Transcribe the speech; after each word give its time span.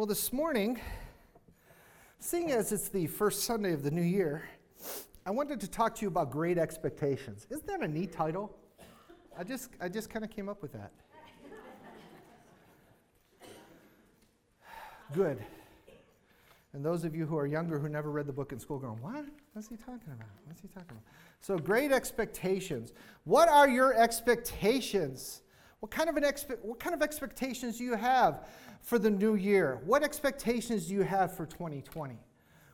Well, 0.00 0.06
this 0.06 0.32
morning, 0.32 0.80
seeing 2.20 2.52
as 2.52 2.72
it's 2.72 2.88
the 2.88 3.06
first 3.06 3.44
Sunday 3.44 3.74
of 3.74 3.82
the 3.82 3.90
new 3.90 4.00
year, 4.00 4.44
I 5.26 5.30
wanted 5.30 5.60
to 5.60 5.68
talk 5.68 5.94
to 5.96 6.00
you 6.00 6.08
about 6.08 6.30
great 6.30 6.56
expectations. 6.56 7.46
Isn't 7.50 7.66
that 7.66 7.82
a 7.82 7.86
neat 7.86 8.10
title? 8.10 8.56
I 9.38 9.44
just, 9.44 9.68
I 9.78 9.90
just 9.90 10.08
kind 10.08 10.24
of 10.24 10.30
came 10.30 10.48
up 10.48 10.62
with 10.62 10.72
that. 10.72 10.90
Good. 15.12 15.44
And 16.72 16.82
those 16.82 17.04
of 17.04 17.14
you 17.14 17.26
who 17.26 17.36
are 17.36 17.46
younger 17.46 17.78
who 17.78 17.90
never 17.90 18.10
read 18.10 18.24
the 18.24 18.32
book 18.32 18.52
in 18.52 18.58
school 18.58 18.78
going, 18.78 19.02
what? 19.02 19.26
What's 19.52 19.68
he 19.68 19.76
talking 19.76 20.14
about? 20.14 20.30
What's 20.46 20.62
he 20.62 20.68
talking 20.68 20.92
about? 20.92 21.02
So, 21.42 21.58
great 21.58 21.92
expectations. 21.92 22.94
What 23.24 23.50
are 23.50 23.68
your 23.68 23.94
expectations? 23.94 25.42
What 25.80 25.90
kind 25.90 26.08
of, 26.10 26.16
an 26.16 26.24
expe- 26.24 26.62
what 26.62 26.78
kind 26.78 26.94
of 26.94 27.02
expectations 27.02 27.78
do 27.78 27.84
you 27.84 27.96
have 27.96 28.46
for 28.82 28.98
the 28.98 29.10
new 29.10 29.34
year? 29.34 29.80
What 29.84 30.02
expectations 30.02 30.86
do 30.86 30.94
you 30.94 31.02
have 31.02 31.34
for 31.34 31.46
2020? 31.46 32.18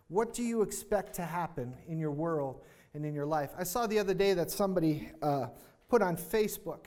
What 0.09 0.35
do 0.35 0.43
you 0.43 0.63
expect 0.63 1.15
to 1.15 1.23
happen 1.23 1.75
in 1.89 1.99
your 1.99 2.11
world 2.11 2.63
and 2.95 3.05
in 3.05 3.15
your 3.15 3.27
life? 3.27 3.51
I 3.57 3.65
saw 3.65 3.87
the 3.87 3.99
other 3.99 4.15
day 4.15 4.35
that 4.35 4.51
somebody 4.51 5.11
uh, 5.23 5.47
put 5.89 6.03
on 6.03 6.17
Facebook 6.17 6.87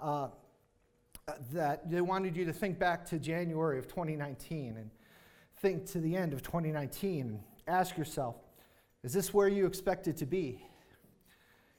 uh, 0.00 0.28
that 1.52 1.88
they 1.90 2.00
wanted 2.00 2.36
you 2.36 2.44
to 2.44 2.52
think 2.52 2.78
back 2.78 3.04
to 3.06 3.18
January 3.18 3.78
of 3.78 3.86
2019 3.86 4.76
and 4.76 4.90
think 5.58 5.86
to 5.86 6.00
the 6.00 6.16
end 6.16 6.32
of 6.32 6.42
2019 6.42 7.20
and 7.20 7.40
ask 7.66 7.96
yourself, 7.96 8.36
is 9.02 9.12
this 9.12 9.32
where 9.32 9.48
you 9.48 9.66
expected 9.66 10.16
to 10.16 10.26
be? 10.26 10.64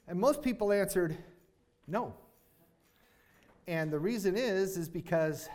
And 0.07 0.19
most 0.19 0.41
people 0.41 0.71
answered, 0.71 1.17
no. 1.87 2.13
And 3.67 3.91
the 3.91 3.99
reason 3.99 4.35
is, 4.35 4.77
is 4.77 4.89
because 4.89 5.49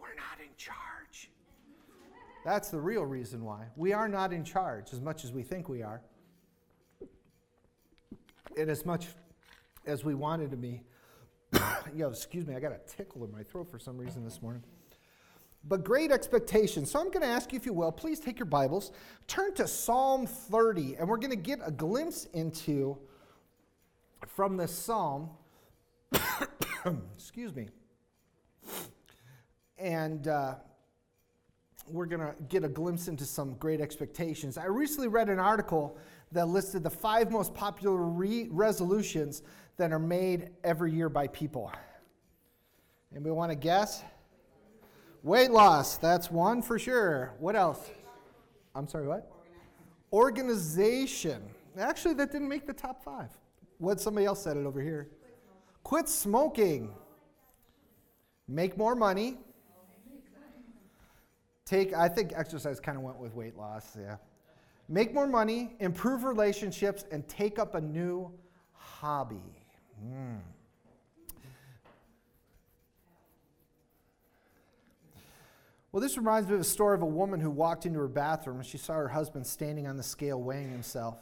we're 0.00 0.14
not 0.14 0.40
in 0.40 0.54
charge. 0.56 1.30
That's 2.44 2.70
the 2.70 2.80
real 2.80 3.04
reason 3.04 3.44
why. 3.44 3.66
We 3.76 3.92
are 3.92 4.08
not 4.08 4.32
in 4.32 4.44
charge 4.44 4.92
as 4.92 5.00
much 5.00 5.24
as 5.24 5.32
we 5.32 5.42
think 5.42 5.68
we 5.68 5.82
are. 5.82 6.02
And 8.56 8.70
as 8.70 8.86
much 8.86 9.06
as 9.86 10.04
we 10.04 10.14
wanted 10.14 10.50
to 10.50 10.56
be. 10.56 10.82
Yo, 11.94 12.08
excuse 12.08 12.46
me, 12.46 12.54
I 12.54 12.60
got 12.60 12.72
a 12.72 12.80
tickle 12.86 13.24
in 13.24 13.32
my 13.32 13.42
throat 13.42 13.70
for 13.70 13.78
some 13.78 13.96
reason 13.96 14.24
this 14.24 14.42
morning. 14.42 14.62
But 15.68 15.82
great 15.84 16.12
expectations. 16.12 16.90
So 16.90 17.00
I'm 17.00 17.10
going 17.10 17.22
to 17.22 17.26
ask 17.26 17.52
you, 17.52 17.56
if 17.56 17.66
you 17.66 17.72
will, 17.72 17.90
please 17.90 18.20
take 18.20 18.38
your 18.38 18.46
Bibles, 18.46 18.92
turn 19.26 19.52
to 19.54 19.66
Psalm 19.66 20.26
30, 20.26 20.96
and 20.96 21.08
we're 21.08 21.16
going 21.16 21.30
to 21.30 21.36
get 21.36 21.58
a 21.64 21.72
glimpse 21.72 22.26
into, 22.26 22.96
from 24.26 24.56
this 24.56 24.72
psalm, 24.72 25.30
excuse 27.14 27.54
me, 27.54 27.68
and 29.78 30.28
uh, 30.28 30.54
we're 31.88 32.06
going 32.06 32.20
to 32.20 32.34
get 32.48 32.64
a 32.64 32.68
glimpse 32.68 33.08
into 33.08 33.24
some 33.24 33.54
great 33.54 33.80
expectations. 33.80 34.58
I 34.58 34.66
recently 34.66 35.08
read 35.08 35.28
an 35.28 35.38
article 35.38 35.96
that 36.32 36.48
listed 36.48 36.82
the 36.82 36.90
five 36.90 37.30
most 37.30 37.54
popular 37.54 38.02
re- 38.02 38.48
resolutions 38.50 39.42
that 39.76 39.92
are 39.92 39.98
made 39.98 40.50
every 40.64 40.92
year 40.92 41.08
by 41.08 41.28
people. 41.28 41.72
Anybody 43.12 43.32
want 43.32 43.52
to 43.52 43.56
guess? 43.56 44.02
Weight 45.22 45.50
loss, 45.50 45.96
that's 45.96 46.30
one 46.30 46.62
for 46.62 46.78
sure. 46.78 47.34
What 47.38 47.56
else? 47.56 47.90
I'm 48.74 48.88
sorry, 48.88 49.06
what? 49.06 49.30
Organization. 50.12 51.42
Actually, 51.78 52.14
that 52.14 52.32
didn't 52.32 52.48
make 52.48 52.66
the 52.66 52.72
top 52.72 53.02
five. 53.02 53.30
What 53.78 54.00
somebody 54.00 54.26
else 54.26 54.42
said 54.42 54.56
it 54.56 54.66
over 54.66 54.80
here. 54.80 55.08
Quit 55.86 56.08
smoking. 56.08 56.92
Make 58.48 58.76
more 58.76 58.96
money. 58.96 59.36
Take, 61.64 61.94
I 61.94 62.08
think 62.08 62.32
exercise 62.34 62.80
kind 62.80 62.98
of 62.98 63.04
went 63.04 63.18
with 63.18 63.36
weight 63.36 63.56
loss, 63.56 63.96
yeah. 63.96 64.16
Make 64.88 65.14
more 65.14 65.28
money, 65.28 65.76
improve 65.78 66.24
relationships, 66.24 67.04
and 67.12 67.28
take 67.28 67.60
up 67.60 67.76
a 67.76 67.80
new 67.80 68.32
hobby. 68.72 69.62
Mm. 70.04 70.40
Well, 75.92 76.00
this 76.00 76.16
reminds 76.16 76.48
me 76.48 76.56
of 76.56 76.62
a 76.62 76.64
story 76.64 76.96
of 76.96 77.02
a 77.02 77.06
woman 77.06 77.38
who 77.38 77.52
walked 77.52 77.86
into 77.86 78.00
her 78.00 78.08
bathroom 78.08 78.56
and 78.56 78.66
she 78.66 78.76
saw 78.76 78.94
her 78.94 79.06
husband 79.06 79.46
standing 79.46 79.86
on 79.86 79.96
the 79.96 80.02
scale 80.02 80.42
weighing 80.42 80.72
himself. 80.72 81.20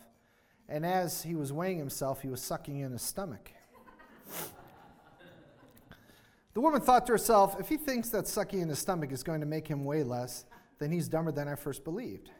And 0.70 0.86
as 0.86 1.22
he 1.22 1.34
was 1.34 1.52
weighing 1.52 1.76
himself, 1.76 2.22
he 2.22 2.30
was 2.30 2.40
sucking 2.40 2.80
in 2.80 2.92
his 2.92 3.02
stomach. 3.02 3.50
The 6.54 6.60
woman 6.60 6.80
thought 6.80 7.06
to 7.06 7.12
herself, 7.12 7.58
if 7.58 7.68
he 7.68 7.76
thinks 7.76 8.08
that 8.10 8.26
sucking 8.26 8.60
in 8.60 8.68
his 8.68 8.78
stomach 8.78 9.12
is 9.12 9.22
going 9.22 9.40
to 9.40 9.46
make 9.46 9.66
him 9.66 9.84
weigh 9.84 10.02
less, 10.02 10.44
then 10.78 10.90
he's 10.90 11.08
dumber 11.08 11.32
than 11.32 11.48
I 11.48 11.54
first 11.54 11.84
believed. 11.84 12.30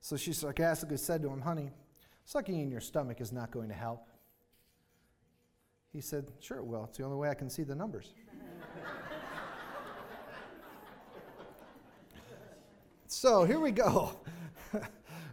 So 0.00 0.16
she 0.16 0.32
sarcastically 0.32 0.96
said 0.96 1.22
to 1.22 1.28
him, 1.28 1.40
Honey, 1.40 1.70
sucking 2.24 2.58
in 2.58 2.70
your 2.70 2.80
stomach 2.80 3.20
is 3.20 3.32
not 3.32 3.50
going 3.50 3.68
to 3.68 3.74
help. 3.74 4.08
He 5.92 6.00
said, 6.00 6.32
Sure, 6.40 6.58
it 6.58 6.66
will. 6.66 6.84
It's 6.84 6.98
the 6.98 7.04
only 7.04 7.16
way 7.16 7.28
I 7.28 7.34
can 7.34 7.48
see 7.48 7.62
the 7.62 7.74
numbers. 7.74 8.12
so 13.06 13.44
here 13.44 13.60
we 13.60 13.70
go. 13.70 14.18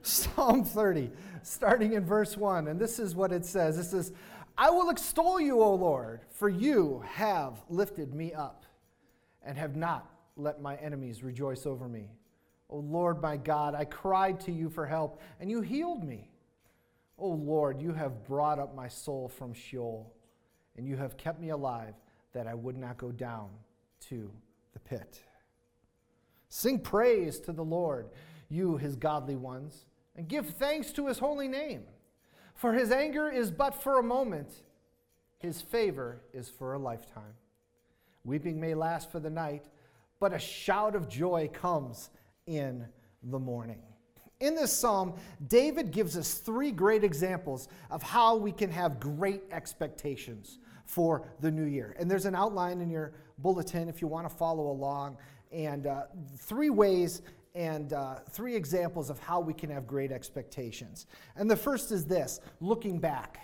Psalm 0.01 0.63
30, 0.63 1.11
starting 1.43 1.93
in 1.93 2.05
verse 2.05 2.37
1. 2.37 2.67
And 2.67 2.79
this 2.79 2.99
is 2.99 3.15
what 3.15 3.31
it 3.31 3.45
says 3.45 3.77
It 3.77 3.85
says, 3.85 4.13
I 4.57 4.69
will 4.69 4.89
extol 4.89 5.39
you, 5.39 5.61
O 5.61 5.73
Lord, 5.75 6.21
for 6.31 6.49
you 6.49 7.03
have 7.07 7.61
lifted 7.69 8.13
me 8.13 8.33
up 8.33 8.65
and 9.41 9.57
have 9.57 9.75
not 9.75 10.11
let 10.35 10.61
my 10.61 10.75
enemies 10.75 11.23
rejoice 11.23 11.65
over 11.65 11.87
me. 11.87 12.09
O 12.69 12.77
Lord 12.77 13.21
my 13.21 13.37
God, 13.37 13.73
I 13.73 13.85
cried 13.85 14.39
to 14.41 14.51
you 14.51 14.69
for 14.69 14.85
help, 14.85 15.21
and 15.39 15.49
you 15.49 15.61
healed 15.61 16.03
me. 16.03 16.29
O 17.17 17.29
Lord, 17.29 17.81
you 17.81 17.93
have 17.93 18.25
brought 18.25 18.59
up 18.59 18.75
my 18.75 18.87
soul 18.87 19.27
from 19.27 19.53
Sheol, 19.53 20.13
and 20.77 20.87
you 20.87 20.95
have 20.97 21.17
kept 21.17 21.39
me 21.39 21.49
alive 21.49 21.95
that 22.33 22.47
I 22.47 22.53
would 22.53 22.77
not 22.77 22.97
go 22.97 23.11
down 23.11 23.49
to 24.09 24.31
the 24.73 24.79
pit. 24.79 25.21
Sing 26.49 26.79
praise 26.79 27.39
to 27.41 27.51
the 27.51 27.63
Lord, 27.63 28.09
you 28.49 28.77
his 28.77 28.95
godly 28.95 29.35
ones, 29.35 29.85
and 30.15 30.27
give 30.27 30.49
thanks 30.51 30.91
to 30.93 31.07
his 31.07 31.19
holy 31.19 31.47
name. 31.47 31.83
For 32.55 32.73
his 32.73 32.91
anger 32.91 33.29
is 33.29 33.51
but 33.51 33.73
for 33.73 33.99
a 33.99 34.03
moment, 34.03 34.49
his 35.37 35.61
favor 35.61 36.21
is 36.33 36.49
for 36.49 36.73
a 36.73 36.79
lifetime. 36.79 37.35
Weeping 38.25 38.59
may 38.59 38.75
last 38.75 39.11
for 39.11 39.19
the 39.19 39.29
night, 39.29 39.65
but 40.19 40.33
a 40.33 40.39
shout 40.39 40.95
of 40.95 41.07
joy 41.07 41.49
comes 41.53 42.09
in 42.45 42.85
the 43.23 43.39
morning. 43.39 43.81
In 44.41 44.55
this 44.55 44.71
psalm, 44.71 45.15
David 45.47 45.91
gives 45.91 46.17
us 46.17 46.35
three 46.35 46.71
great 46.71 47.03
examples 47.03 47.67
of 47.91 48.01
how 48.01 48.35
we 48.35 48.51
can 48.51 48.69
have 48.71 48.99
great 48.99 49.43
expectations 49.51 50.59
for 50.85 51.27
the 51.41 51.51
new 51.51 51.65
year. 51.65 51.95
And 51.99 52.09
there's 52.09 52.25
an 52.25 52.35
outline 52.35 52.81
in 52.81 52.89
your 52.89 53.13
bulletin 53.37 53.89
if 53.89 54.01
you 54.01 54.07
want 54.07 54.29
to 54.29 54.35
follow 54.35 54.71
along, 54.71 55.17
and 55.51 55.87
uh, 55.87 56.03
three 56.37 56.69
ways 56.69 57.21
and 57.55 57.93
uh, 57.93 58.15
three 58.29 58.55
examples 58.55 59.09
of 59.09 59.19
how 59.19 59.39
we 59.39 59.53
can 59.53 59.69
have 59.69 59.87
great 59.87 60.11
expectations. 60.11 61.07
And 61.35 61.49
the 61.49 61.55
first 61.55 61.91
is 61.91 62.05
this 62.05 62.39
looking 62.59 62.99
back. 62.99 63.39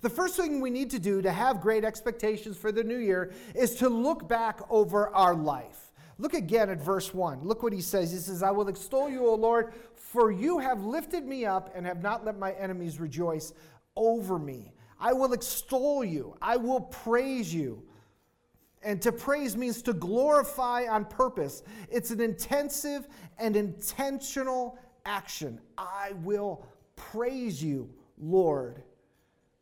The 0.00 0.10
first 0.10 0.36
thing 0.36 0.60
we 0.60 0.70
need 0.70 0.90
to 0.90 0.98
do 0.98 1.20
to 1.22 1.32
have 1.32 1.60
great 1.60 1.84
expectations 1.84 2.56
for 2.56 2.70
the 2.70 2.84
new 2.84 2.98
year 2.98 3.32
is 3.54 3.74
to 3.76 3.88
look 3.88 4.28
back 4.28 4.60
over 4.70 5.08
our 5.08 5.34
life. 5.34 5.92
Look 6.18 6.34
again 6.34 6.70
at 6.70 6.80
verse 6.80 7.12
1. 7.12 7.44
Look 7.44 7.62
what 7.62 7.72
he 7.72 7.80
says. 7.80 8.12
He 8.12 8.18
says, 8.18 8.42
I 8.42 8.50
will 8.50 8.68
extol 8.68 9.08
you, 9.08 9.26
O 9.26 9.34
Lord, 9.34 9.72
for 9.94 10.30
you 10.30 10.58
have 10.58 10.84
lifted 10.84 11.24
me 11.24 11.44
up 11.44 11.72
and 11.74 11.86
have 11.86 12.02
not 12.02 12.24
let 12.24 12.38
my 12.38 12.52
enemies 12.52 12.98
rejoice 12.98 13.52
over 13.96 14.38
me. 14.38 14.72
I 15.00 15.12
will 15.12 15.32
extol 15.32 16.04
you. 16.04 16.36
I 16.42 16.56
will 16.56 16.80
praise 16.80 17.54
you. 17.54 17.82
And 18.82 19.02
to 19.02 19.12
praise 19.12 19.56
means 19.56 19.82
to 19.82 19.92
glorify 19.92 20.86
on 20.86 21.04
purpose. 21.04 21.62
It's 21.90 22.10
an 22.10 22.20
intensive 22.20 23.08
and 23.38 23.56
intentional 23.56 24.78
action. 25.04 25.60
I 25.76 26.12
will 26.22 26.64
praise 26.96 27.62
you, 27.62 27.90
Lord, 28.18 28.82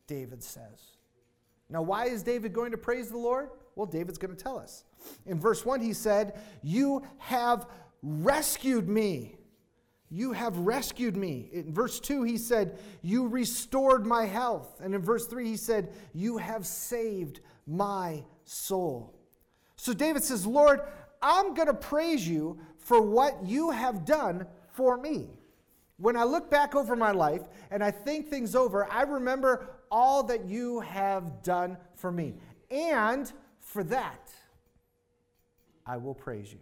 David 0.05 0.43
says. 0.43 0.97
Now, 1.69 1.81
why 1.81 2.05
is 2.05 2.23
David 2.23 2.53
going 2.53 2.71
to 2.71 2.77
praise 2.77 3.09
the 3.09 3.17
Lord? 3.17 3.49
Well, 3.75 3.87
David's 3.87 4.17
going 4.17 4.35
to 4.35 4.41
tell 4.41 4.57
us. 4.57 4.83
In 5.25 5.39
verse 5.39 5.65
1, 5.65 5.81
he 5.81 5.93
said, 5.93 6.39
You 6.63 7.03
have 7.17 7.67
rescued 8.01 8.87
me. 8.87 9.37
You 10.09 10.31
have 10.31 10.57
rescued 10.57 11.17
me. 11.17 11.49
In 11.51 11.73
verse 11.73 11.99
2, 11.99 12.23
he 12.23 12.37
said, 12.37 12.79
You 13.01 13.27
restored 13.27 14.05
my 14.05 14.25
health. 14.25 14.79
And 14.81 14.95
in 14.95 15.01
verse 15.01 15.27
3, 15.27 15.45
he 15.45 15.57
said, 15.57 15.93
You 16.13 16.37
have 16.37 16.65
saved 16.65 17.41
my 17.65 18.23
soul. 18.47 19.13
So 19.75 19.93
David 19.93 20.23
says, 20.23 20.45
Lord, 20.45 20.81
I'm 21.21 21.53
going 21.53 21.67
to 21.67 21.73
praise 21.73 22.27
you 22.27 22.59
for 22.77 23.01
what 23.01 23.45
you 23.45 23.71
have 23.71 24.05
done 24.05 24.45
for 24.69 24.97
me. 24.97 25.29
When 25.97 26.15
I 26.15 26.23
look 26.23 26.49
back 26.49 26.75
over 26.75 26.95
my 26.95 27.11
life 27.11 27.41
and 27.71 27.83
I 27.83 27.91
think 27.91 28.29
things 28.29 28.55
over, 28.55 28.91
I 28.91 29.01
remember 29.03 29.69
all 29.91 30.23
that 30.23 30.45
you 30.45 30.79
have 30.81 31.41
done 31.43 31.77
for 31.95 32.11
me. 32.11 32.35
And 32.69 33.31
for 33.59 33.83
that, 33.85 34.31
I 35.85 35.97
will 35.97 36.13
praise 36.13 36.51
you. 36.51 36.59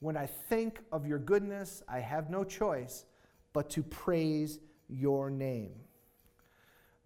When 0.00 0.16
I 0.16 0.26
think 0.26 0.80
of 0.92 1.06
your 1.06 1.18
goodness, 1.18 1.82
I 1.88 2.00
have 2.00 2.28
no 2.28 2.44
choice 2.44 3.06
but 3.54 3.70
to 3.70 3.82
praise 3.82 4.58
your 4.88 5.30
name. 5.30 5.72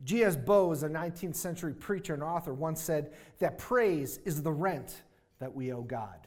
G.S. 0.04 0.36
Bowes, 0.36 0.82
a 0.82 0.88
19th 0.88 1.34
century 1.34 1.74
preacher 1.74 2.14
and 2.14 2.22
author, 2.22 2.54
once 2.54 2.80
said 2.80 3.12
that 3.40 3.58
praise 3.58 4.20
is 4.24 4.42
the 4.42 4.52
rent 4.52 5.02
that 5.40 5.52
we 5.52 5.72
owe 5.72 5.82
God. 5.82 6.26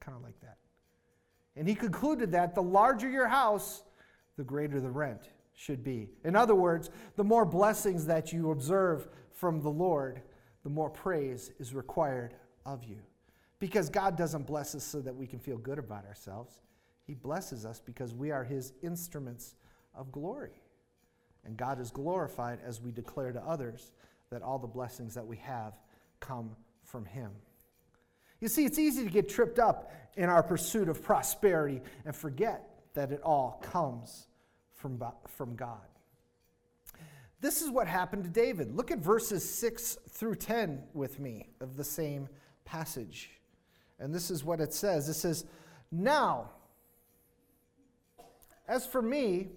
Kind 0.00 0.16
of 0.16 0.22
like 0.22 0.40
that. 0.40 0.56
And 1.56 1.68
he 1.68 1.74
concluded 1.74 2.32
that 2.32 2.54
the 2.54 2.62
larger 2.62 3.08
your 3.08 3.28
house, 3.28 3.82
the 4.36 4.44
greater 4.44 4.80
the 4.80 4.90
rent 4.90 5.28
should 5.54 5.84
be. 5.84 6.08
In 6.24 6.34
other 6.34 6.54
words, 6.54 6.90
the 7.16 7.24
more 7.24 7.44
blessings 7.44 8.06
that 8.06 8.32
you 8.32 8.50
observe 8.50 9.08
from 9.34 9.60
the 9.60 9.70
Lord, 9.70 10.22
the 10.64 10.70
more 10.70 10.90
praise 10.90 11.52
is 11.58 11.74
required 11.74 12.34
of 12.64 12.84
you. 12.84 12.98
Because 13.58 13.90
God 13.90 14.16
doesn't 14.16 14.46
bless 14.46 14.74
us 14.74 14.82
so 14.82 15.00
that 15.00 15.14
we 15.14 15.26
can 15.26 15.38
feel 15.38 15.58
good 15.58 15.78
about 15.78 16.06
ourselves. 16.06 16.60
He 17.06 17.14
blesses 17.14 17.66
us 17.66 17.80
because 17.80 18.14
we 18.14 18.30
are 18.30 18.42
His 18.42 18.72
instruments 18.82 19.54
of 19.94 20.10
glory. 20.10 20.62
And 21.44 21.56
God 21.56 21.80
is 21.80 21.90
glorified 21.90 22.58
as 22.64 22.80
we 22.80 22.92
declare 22.92 23.32
to 23.32 23.40
others 23.40 23.92
that 24.30 24.42
all 24.42 24.58
the 24.58 24.66
blessings 24.66 25.14
that 25.14 25.26
we 25.26 25.36
have 25.38 25.74
come 26.20 26.50
from 26.84 27.04
Him. 27.04 27.30
You 28.40 28.48
see, 28.48 28.64
it's 28.64 28.78
easy 28.78 29.04
to 29.04 29.10
get 29.10 29.28
tripped 29.28 29.58
up 29.58 29.92
in 30.16 30.28
our 30.28 30.42
pursuit 30.42 30.88
of 30.88 31.02
prosperity 31.02 31.80
and 32.04 32.14
forget 32.14 32.68
that 32.94 33.12
it 33.12 33.20
all 33.22 33.62
comes 33.62 34.26
from, 34.74 35.02
from 35.28 35.54
God. 35.54 35.78
This 37.40 37.62
is 37.62 37.70
what 37.70 37.88
happened 37.88 38.24
to 38.24 38.30
David. 38.30 38.74
Look 38.74 38.90
at 38.90 38.98
verses 38.98 39.48
6 39.48 39.98
through 40.10 40.36
10 40.36 40.82
with 40.94 41.18
me 41.18 41.48
of 41.60 41.76
the 41.76 41.84
same 41.84 42.28
passage. 42.64 43.30
And 43.98 44.14
this 44.14 44.30
is 44.30 44.44
what 44.44 44.60
it 44.60 44.72
says 44.72 45.08
it 45.08 45.14
says, 45.14 45.44
Now, 45.90 46.50
as 48.68 48.86
for 48.86 49.02
me, 49.02 49.48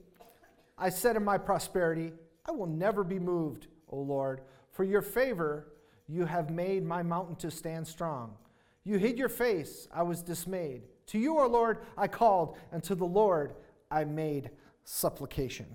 I 0.77 0.89
said 0.89 1.15
in 1.15 1.23
my 1.23 1.37
prosperity, 1.37 2.11
I 2.47 2.51
will 2.51 2.67
never 2.67 3.03
be 3.03 3.19
moved, 3.19 3.67
O 3.89 3.97
Lord. 3.97 4.41
For 4.71 4.83
your 4.83 5.01
favor, 5.01 5.67
you 6.07 6.25
have 6.25 6.49
made 6.49 6.85
my 6.85 7.01
mountain 7.01 7.35
to 7.37 7.51
stand 7.51 7.87
strong. 7.87 8.35
You 8.83 8.97
hid 8.97 9.17
your 9.17 9.29
face, 9.29 9.87
I 9.93 10.03
was 10.03 10.21
dismayed. 10.21 10.83
To 11.07 11.19
you, 11.19 11.39
O 11.39 11.47
Lord, 11.47 11.79
I 11.97 12.07
called, 12.07 12.57
and 12.71 12.83
to 12.83 12.95
the 12.95 13.05
Lord 13.05 13.55
I 13.89 14.03
made 14.03 14.51
supplication. 14.83 15.67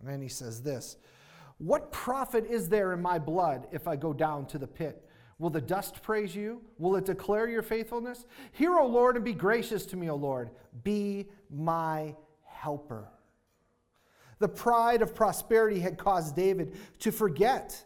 And 0.00 0.08
then 0.08 0.20
he 0.20 0.28
says 0.28 0.62
this 0.62 0.96
What 1.58 1.92
profit 1.92 2.46
is 2.46 2.68
there 2.68 2.92
in 2.92 3.00
my 3.00 3.18
blood 3.18 3.66
if 3.72 3.88
I 3.88 3.96
go 3.96 4.12
down 4.12 4.46
to 4.46 4.58
the 4.58 4.66
pit? 4.66 5.02
Will 5.38 5.50
the 5.50 5.60
dust 5.60 6.02
praise 6.02 6.34
you? 6.34 6.62
Will 6.78 6.96
it 6.96 7.04
declare 7.04 7.46
your 7.46 7.62
faithfulness? 7.62 8.24
Hear, 8.52 8.78
O 8.78 8.86
Lord, 8.86 9.16
and 9.16 9.24
be 9.24 9.34
gracious 9.34 9.84
to 9.86 9.96
me, 9.96 10.10
O 10.10 10.16
Lord. 10.16 10.50
Be 10.82 11.26
my 11.50 12.14
helper. 12.44 13.08
The 14.38 14.48
pride 14.48 15.02
of 15.02 15.14
prosperity 15.14 15.80
had 15.80 15.98
caused 15.98 16.36
David 16.36 16.76
to 17.00 17.10
forget 17.10 17.82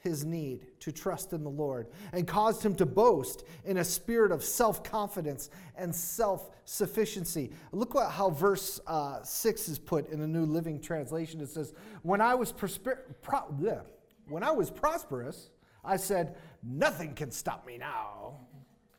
his 0.00 0.24
need 0.24 0.66
to 0.80 0.90
trust 0.90 1.32
in 1.32 1.44
the 1.44 1.50
Lord 1.50 1.88
and 2.12 2.26
caused 2.26 2.64
him 2.64 2.74
to 2.76 2.86
boast 2.86 3.44
in 3.64 3.76
a 3.76 3.84
spirit 3.84 4.32
of 4.32 4.42
self 4.42 4.82
confidence 4.82 5.50
and 5.76 5.94
self 5.94 6.50
sufficiency. 6.64 7.52
Look 7.72 7.94
what, 7.94 8.10
how 8.10 8.30
verse 8.30 8.80
uh, 8.86 9.22
6 9.22 9.68
is 9.68 9.78
put 9.78 10.10
in 10.10 10.20
the 10.20 10.26
New 10.26 10.46
Living 10.46 10.80
Translation. 10.80 11.40
It 11.40 11.50
says, 11.50 11.74
When 12.02 12.20
I 12.20 12.34
was, 12.34 12.50
prosper- 12.50 13.04
pro- 13.20 13.50
bleh, 13.52 13.82
when 14.28 14.42
I 14.42 14.52
was 14.52 14.70
prosperous, 14.70 15.50
I 15.84 15.96
said, 15.96 16.36
Nothing 16.62 17.14
can 17.14 17.30
stop 17.30 17.66
me 17.66 17.76
now. 17.78 18.38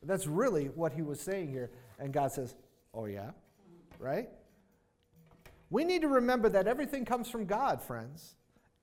That's 0.03 0.27
really 0.27 0.65
what 0.67 0.93
he 0.93 1.01
was 1.01 1.19
saying 1.19 1.49
here. 1.49 1.71
And 1.99 2.13
God 2.13 2.31
says, 2.31 2.55
Oh, 2.93 3.05
yeah? 3.05 3.31
Right? 3.97 4.29
We 5.71 5.85
need 5.85 6.01
to 6.01 6.09
remember 6.09 6.49
that 6.49 6.67
everything 6.67 7.05
comes 7.05 7.29
from 7.29 7.45
God, 7.45 7.81
friends. 7.81 8.35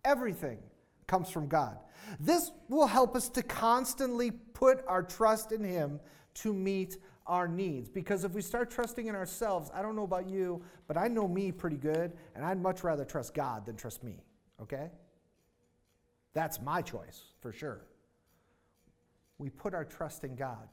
Everything 0.05 0.59
comes 1.07 1.31
from 1.31 1.47
God. 1.47 1.79
This 2.19 2.51
will 2.69 2.87
help 2.87 3.15
us 3.15 3.29
to 3.31 3.43
constantly 3.43 4.31
put 4.31 4.83
our 4.89 5.03
trust 5.03 5.53
in 5.53 5.63
Him 5.63 6.01
to 6.35 6.53
meet 6.53 6.97
our 7.27 7.47
needs. 7.47 7.91
Because 7.91 8.25
if 8.25 8.33
we 8.33 8.41
start 8.41 8.71
trusting 8.71 9.07
in 9.07 9.15
ourselves, 9.15 9.71
I 9.75 9.83
don't 9.83 9.97
know 9.97 10.05
about 10.05 10.29
you, 10.29 10.63
but 10.87 10.97
I 10.97 11.09
know 11.09 11.29
me 11.29 11.53
pretty 11.53 11.77
good, 11.77 12.13
and 12.35 12.45
I'd 12.45 12.61
much 12.61 12.83
rather 12.83 13.05
trust 13.05 13.35
God 13.35 13.67
than 13.67 13.77
trust 13.77 14.03
me, 14.03 14.23
okay? 14.63 14.91
That's 16.33 16.61
my 16.63 16.81
choice, 16.81 17.21
for 17.41 17.53
sure. 17.53 17.85
We 19.37 19.51
put 19.51 19.75
our 19.75 19.85
trust 19.85 20.25
in 20.25 20.37
God 20.37 20.69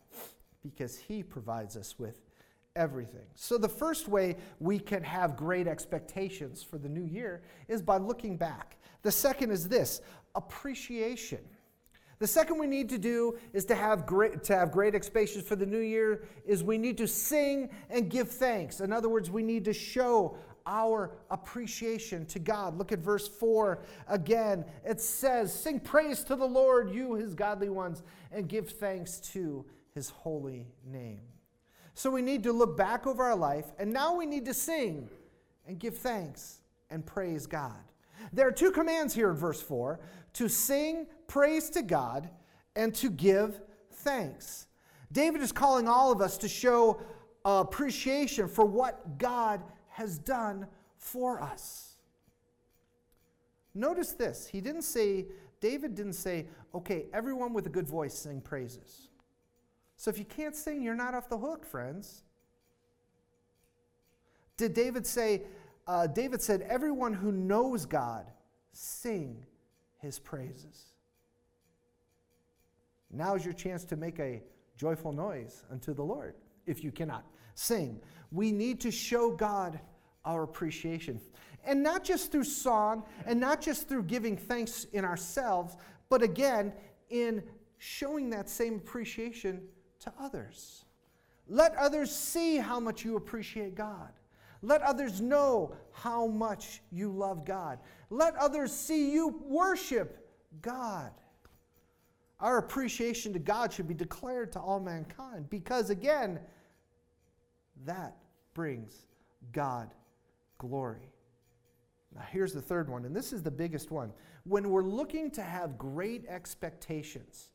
because 0.63 0.97
He 0.97 1.23
provides 1.23 1.75
us 1.75 1.99
with 1.99 2.21
everything. 2.75 3.25
So, 3.35 3.57
the 3.57 3.69
first 3.69 4.07
way 4.07 4.35
we 4.59 4.79
can 4.79 5.03
have 5.03 5.35
great 5.35 5.67
expectations 5.67 6.63
for 6.63 6.77
the 6.77 6.89
new 6.89 7.03
year 7.03 7.41
is 7.67 7.81
by 7.81 7.97
looking 7.97 8.37
back. 8.37 8.77
The 9.01 9.11
second 9.11 9.51
is 9.51 9.67
this 9.67 10.01
appreciation. 10.35 11.39
The 12.17 12.27
second 12.27 12.59
we 12.59 12.67
need 12.67 12.89
to 12.89 12.97
do 12.97 13.37
is 13.53 13.65
to 13.65 13.75
have 13.75 14.05
great 14.05 14.43
to 14.45 14.55
have 14.55 14.71
great 14.71 14.95
expectations 14.95 15.45
for 15.45 15.55
the 15.55 15.65
new 15.65 15.79
year 15.79 16.23
is 16.45 16.63
we 16.63 16.77
need 16.77 16.97
to 16.97 17.07
sing 17.07 17.69
and 17.89 18.09
give 18.09 18.29
thanks. 18.29 18.79
In 18.79 18.93
other 18.93 19.09
words, 19.09 19.29
we 19.29 19.43
need 19.43 19.65
to 19.65 19.73
show 19.73 20.37
our 20.65 21.11
appreciation 21.29 22.25
to 22.25 22.39
God. 22.39 22.77
Look 22.77 22.91
at 22.91 22.99
verse 22.99 23.27
4 23.27 23.83
again. 24.07 24.65
It 24.83 24.99
says, 24.99 25.53
Sing 25.53 25.79
praise 25.79 26.23
to 26.23 26.35
the 26.35 26.45
Lord, 26.45 26.89
you 26.89 27.13
his 27.13 27.35
godly 27.35 27.69
ones, 27.69 28.01
and 28.31 28.47
give 28.47 28.69
thanks 28.69 29.19
to 29.33 29.65
his 29.93 30.09
holy 30.09 30.67
name. 30.85 31.21
So 31.95 32.11
we 32.11 32.21
need 32.21 32.43
to 32.43 32.51
look 32.51 32.77
back 32.77 33.07
over 33.07 33.23
our 33.23 33.35
life, 33.35 33.65
and 33.79 33.91
now 33.91 34.15
we 34.15 34.25
need 34.25 34.45
to 34.45 34.53
sing 34.53 35.09
and 35.65 35.79
give 35.79 35.97
thanks 35.97 36.59
and 36.89 37.05
praise 37.05 37.47
God. 37.47 37.79
There 38.33 38.47
are 38.47 38.51
two 38.51 38.71
commands 38.71 39.13
here 39.13 39.29
in 39.29 39.35
verse 39.35 39.61
4 39.61 39.99
to 40.33 40.49
sing 40.49 41.07
praise 41.27 41.69
to 41.71 41.81
God 41.81 42.29
and 42.75 42.93
to 42.95 43.09
give 43.09 43.61
thanks. 43.91 44.67
David 45.11 45.41
is 45.41 45.53
calling 45.53 45.87
all 45.87 46.11
of 46.11 46.21
us 46.21 46.37
to 46.39 46.49
show 46.49 47.01
appreciation 47.45 48.49
for 48.49 48.65
what 48.65 49.17
God 49.17 49.63
has 49.87 50.17
done 50.17 50.67
for 50.97 51.41
us. 51.41 51.93
Notice 53.73 54.11
this. 54.11 54.47
He 54.47 54.59
didn't 54.59 54.81
say, 54.81 55.27
David 55.61 55.95
didn't 55.95 56.13
say, 56.13 56.47
okay, 56.73 57.05
everyone 57.13 57.53
with 57.53 57.65
a 57.67 57.69
good 57.69 57.87
voice 57.87 58.13
sing 58.13 58.41
praises. 58.41 59.09
So 60.05 60.11
if 60.11 60.19
you 60.19 60.25
can't 60.25 60.55
sing, 60.55 60.83
you're 60.83 60.93
not 60.93 61.15
off 61.15 61.29
the 61.29 61.37
hook, 61.39 61.65
friends. 61.65 62.21
Did 64.55 64.75
David 64.75 65.07
say, 65.07 65.41
uh, 65.87 66.05
David 66.05 66.43
said, 66.43 66.61
everyone 66.69 67.11
who 67.11 67.31
knows 67.31 67.87
God, 67.87 68.27
sing 68.71 69.43
his 69.97 70.19
praises. 70.19 70.93
Now 73.09 73.33
is 73.33 73.43
your 73.43 73.55
chance 73.55 73.83
to 73.85 73.95
make 73.95 74.19
a 74.19 74.43
joyful 74.77 75.11
noise 75.11 75.63
unto 75.71 75.91
the 75.91 76.03
Lord 76.03 76.35
if 76.67 76.83
you 76.83 76.91
cannot 76.91 77.25
sing. 77.55 77.99
We 78.31 78.51
need 78.51 78.81
to 78.81 78.91
show 78.91 79.31
God 79.31 79.79
our 80.23 80.43
appreciation. 80.43 81.19
And 81.65 81.81
not 81.81 82.03
just 82.03 82.31
through 82.31 82.43
song 82.43 83.05
and 83.25 83.39
not 83.39 83.59
just 83.59 83.89
through 83.89 84.03
giving 84.03 84.37
thanks 84.37 84.85
in 84.93 85.03
ourselves, 85.03 85.75
but 86.09 86.21
again, 86.21 86.73
in 87.09 87.41
showing 87.79 88.29
that 88.29 88.47
same 88.47 88.75
appreciation 88.75 89.63
to 90.05 90.13
others. 90.19 90.85
Let 91.47 91.75
others 91.75 92.15
see 92.15 92.57
how 92.57 92.79
much 92.79 93.03
you 93.05 93.17
appreciate 93.17 93.75
God. 93.75 94.09
Let 94.61 94.81
others 94.81 95.21
know 95.21 95.75
how 95.91 96.25
much 96.25 96.81
you 96.91 97.11
love 97.11 97.45
God. 97.45 97.79
Let 98.09 98.35
others 98.37 98.71
see 98.71 99.11
you 99.11 99.43
worship 99.45 100.27
God. 100.61 101.11
Our 102.39 102.57
appreciation 102.57 103.31
to 103.33 103.39
God 103.39 103.71
should 103.71 103.87
be 103.87 103.93
declared 103.93 104.51
to 104.53 104.59
all 104.59 104.79
mankind 104.79 105.49
because, 105.49 105.89
again, 105.89 106.39
that 107.85 108.15
brings 108.53 109.05
God 109.51 109.93
glory. 110.57 111.11
Now, 112.15 112.23
here's 112.31 112.53
the 112.53 112.61
third 112.61 112.89
one, 112.89 113.05
and 113.05 113.15
this 113.15 113.33
is 113.33 113.43
the 113.43 113.51
biggest 113.51 113.91
one. 113.91 114.11
When 114.45 114.69
we're 114.69 114.83
looking 114.83 115.29
to 115.31 115.43
have 115.43 115.77
great 115.77 116.25
expectations 116.27 117.49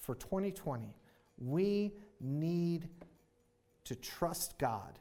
for 0.00 0.14
2020, 0.14 0.94
we 1.40 1.92
need 2.20 2.88
to 3.84 3.94
trust 3.96 4.58
God 4.58 4.98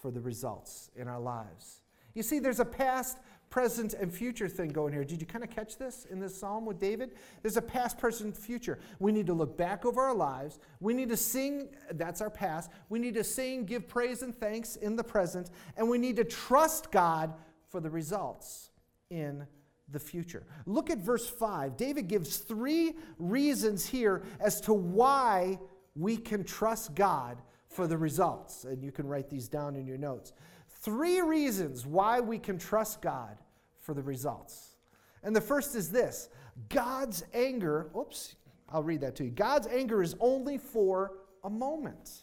for 0.00 0.10
the 0.10 0.20
results 0.20 0.90
in 0.96 1.08
our 1.08 1.20
lives. 1.20 1.82
You 2.14 2.22
see, 2.22 2.38
there's 2.38 2.60
a 2.60 2.64
past, 2.64 3.18
present, 3.50 3.94
and 3.94 4.12
future 4.12 4.48
thing 4.48 4.70
going 4.70 4.92
here. 4.92 5.04
Did 5.04 5.20
you 5.20 5.26
kind 5.26 5.44
of 5.44 5.50
catch 5.50 5.76
this 5.76 6.06
in 6.10 6.20
this 6.20 6.38
psalm 6.38 6.64
with 6.64 6.78
David? 6.78 7.12
There's 7.42 7.56
a 7.56 7.62
past, 7.62 7.98
present, 7.98 8.36
future. 8.36 8.78
We 8.98 9.12
need 9.12 9.26
to 9.26 9.34
look 9.34 9.56
back 9.56 9.84
over 9.84 10.00
our 10.00 10.14
lives. 10.14 10.58
We 10.80 10.94
need 10.94 11.08
to 11.10 11.16
sing, 11.16 11.68
that's 11.92 12.20
our 12.20 12.30
past. 12.30 12.70
We 12.88 12.98
need 12.98 13.14
to 13.14 13.24
sing, 13.24 13.64
give 13.64 13.88
praise 13.88 14.22
and 14.22 14.34
thanks 14.34 14.76
in 14.76 14.96
the 14.96 15.04
present. 15.04 15.50
And 15.76 15.88
we 15.88 15.98
need 15.98 16.16
to 16.16 16.24
trust 16.24 16.90
God 16.90 17.34
for 17.68 17.80
the 17.80 17.90
results 17.90 18.70
in 19.10 19.46
the 19.92 20.00
future. 20.00 20.44
Look 20.66 20.90
at 20.90 20.98
verse 20.98 21.28
5. 21.28 21.76
David 21.76 22.08
gives 22.08 22.38
three 22.38 22.94
reasons 23.18 23.86
here 23.86 24.22
as 24.40 24.60
to 24.62 24.72
why 24.72 25.58
we 25.94 26.16
can 26.16 26.44
trust 26.44 26.94
God 26.94 27.38
for 27.68 27.86
the 27.86 27.96
results. 27.96 28.64
And 28.64 28.82
you 28.82 28.92
can 28.92 29.06
write 29.06 29.28
these 29.28 29.48
down 29.48 29.76
in 29.76 29.86
your 29.86 29.98
notes. 29.98 30.32
Three 30.68 31.20
reasons 31.20 31.86
why 31.86 32.20
we 32.20 32.38
can 32.38 32.58
trust 32.58 33.02
God 33.02 33.38
for 33.80 33.94
the 33.94 34.02
results. 34.02 34.76
And 35.22 35.34
the 35.34 35.40
first 35.40 35.74
is 35.74 35.90
this 35.90 36.28
God's 36.68 37.24
anger, 37.34 37.90
oops, 37.96 38.36
I'll 38.68 38.82
read 38.82 39.00
that 39.02 39.16
to 39.16 39.24
you. 39.24 39.30
God's 39.30 39.66
anger 39.66 40.02
is 40.02 40.14
only 40.20 40.58
for 40.58 41.12
a 41.44 41.50
moment. 41.50 42.22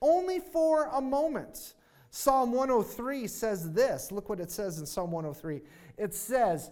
Only 0.00 0.40
for 0.40 0.88
a 0.92 1.00
moment. 1.00 1.74
Psalm 2.10 2.52
103 2.52 3.26
says 3.26 3.72
this. 3.72 4.10
Look 4.10 4.28
what 4.28 4.40
it 4.40 4.50
says 4.50 4.78
in 4.78 4.86
Psalm 4.86 5.10
103. 5.10 5.60
It 5.98 6.14
says, 6.14 6.70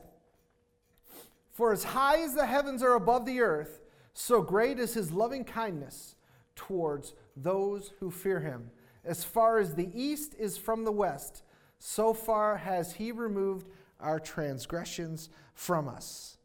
For 1.50 1.72
as 1.72 1.84
high 1.84 2.22
as 2.22 2.34
the 2.34 2.46
heavens 2.46 2.82
are 2.82 2.94
above 2.94 3.26
the 3.26 3.40
earth, 3.40 3.80
so 4.14 4.40
great 4.40 4.78
is 4.78 4.94
his 4.94 5.12
loving 5.12 5.44
kindness 5.44 6.14
towards 6.54 7.14
those 7.36 7.92
who 7.98 8.10
fear 8.10 8.40
him. 8.40 8.70
As 9.04 9.24
far 9.24 9.58
as 9.58 9.74
the 9.74 9.90
east 9.92 10.34
is 10.38 10.56
from 10.56 10.84
the 10.84 10.92
west, 10.92 11.42
so 11.78 12.14
far 12.14 12.56
has 12.56 12.94
he 12.94 13.12
removed 13.12 13.66
our 14.00 14.18
transgressions 14.18 15.28
from 15.52 15.88
us. 15.88 16.38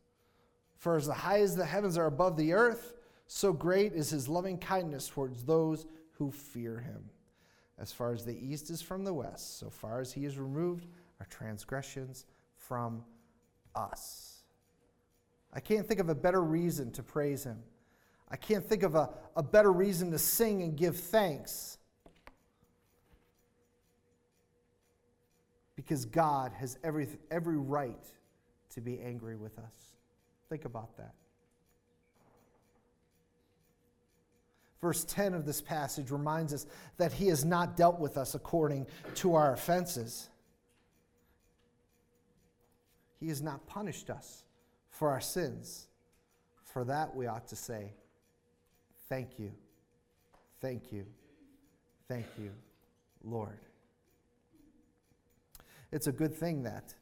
For 0.78 0.96
as 0.96 1.08
high 1.08 1.42
as 1.42 1.56
the 1.56 1.66
heavens 1.66 1.98
are 1.98 2.08
above 2.08 2.38
the 2.38 2.54
earth, 2.54 2.96
so 3.28 3.54
great 3.54 3.94
is 3.94 4.10
his 4.10 4.28
loving 4.28 4.58
kindness 4.58 5.08
towards 5.08 5.44
those 5.44 5.86
who 6.14 6.32
fear 6.32 6.80
him. 6.80 7.10
As 7.78 7.94
far 7.94 8.12
as 8.12 8.26
the 8.26 8.38
east 8.38 8.70
is 8.70 8.82
from 8.82 9.04
the 9.04 9.14
west, 9.14 9.60
so 9.60 9.70
far 9.70 10.02
as 10.02 10.12
he 10.12 10.24
has 10.24 10.38
removed 10.38 10.88
our 11.20 11.28
transgressions 11.28 12.26
from 12.56 13.04
us. 13.76 14.39
I 15.54 15.60
can't 15.60 15.88
think 15.88 16.00
of 16.00 16.10
a 16.10 16.16
better 16.16 16.44
reason 16.44 16.92
to 16.92 17.04
praise 17.04 17.44
him. 17.44 17.58
I 18.30 18.36
can't 18.36 18.64
think 18.64 18.84
of 18.84 18.96
a, 18.96 19.10
a 19.36 19.42
better 19.42 19.72
reason 19.72 20.12
to 20.12 20.20
sing 20.20 20.62
and 20.62 20.76
give 20.76 20.98
thanks. 20.98 21.78
Because 25.76 26.06
God 26.06 26.52
has 26.54 26.78
every, 26.84 27.08
every 27.32 27.58
right 27.58 28.06
to 28.72 28.82
be 28.82 29.00
angry 29.00 29.36
with 29.36 29.58
us. 29.58 29.96
Think 30.50 30.66
about 30.66 30.96
that. 30.98 31.14
Verse 34.82 35.04
10 35.04 35.34
of 35.34 35.46
this 35.46 35.62
passage 35.62 36.12
reminds 36.12 36.54
us 36.54 36.68
that 36.98 37.12
he 37.12 37.28
has 37.28 37.44
not 37.44 37.76
dealt 37.76 38.00
with 38.00 38.18
us 38.18 38.36
according 38.36 38.86
to 39.16 39.36
our 39.36 39.54
offenses. 39.54 40.30
He 43.20 43.28
has 43.28 43.42
not 43.42 43.66
punished 43.66 44.10
us 44.10 44.44
for 45.00 45.10
our 45.10 45.22
sins. 45.22 45.88
For 46.66 46.84
that, 46.84 47.16
we 47.16 47.26
ought 47.26 47.48
to 47.48 47.56
say, 47.56 47.94
Thank 49.08 49.40
you, 49.40 49.52
thank 50.62 50.92
you, 50.92 51.06
thank 52.08 52.28
you, 52.38 52.52
Lord. 53.24 53.58
It's 55.92 56.06
a 56.08 56.12
good 56.12 56.36
thing 56.36 56.62
that 56.64 56.94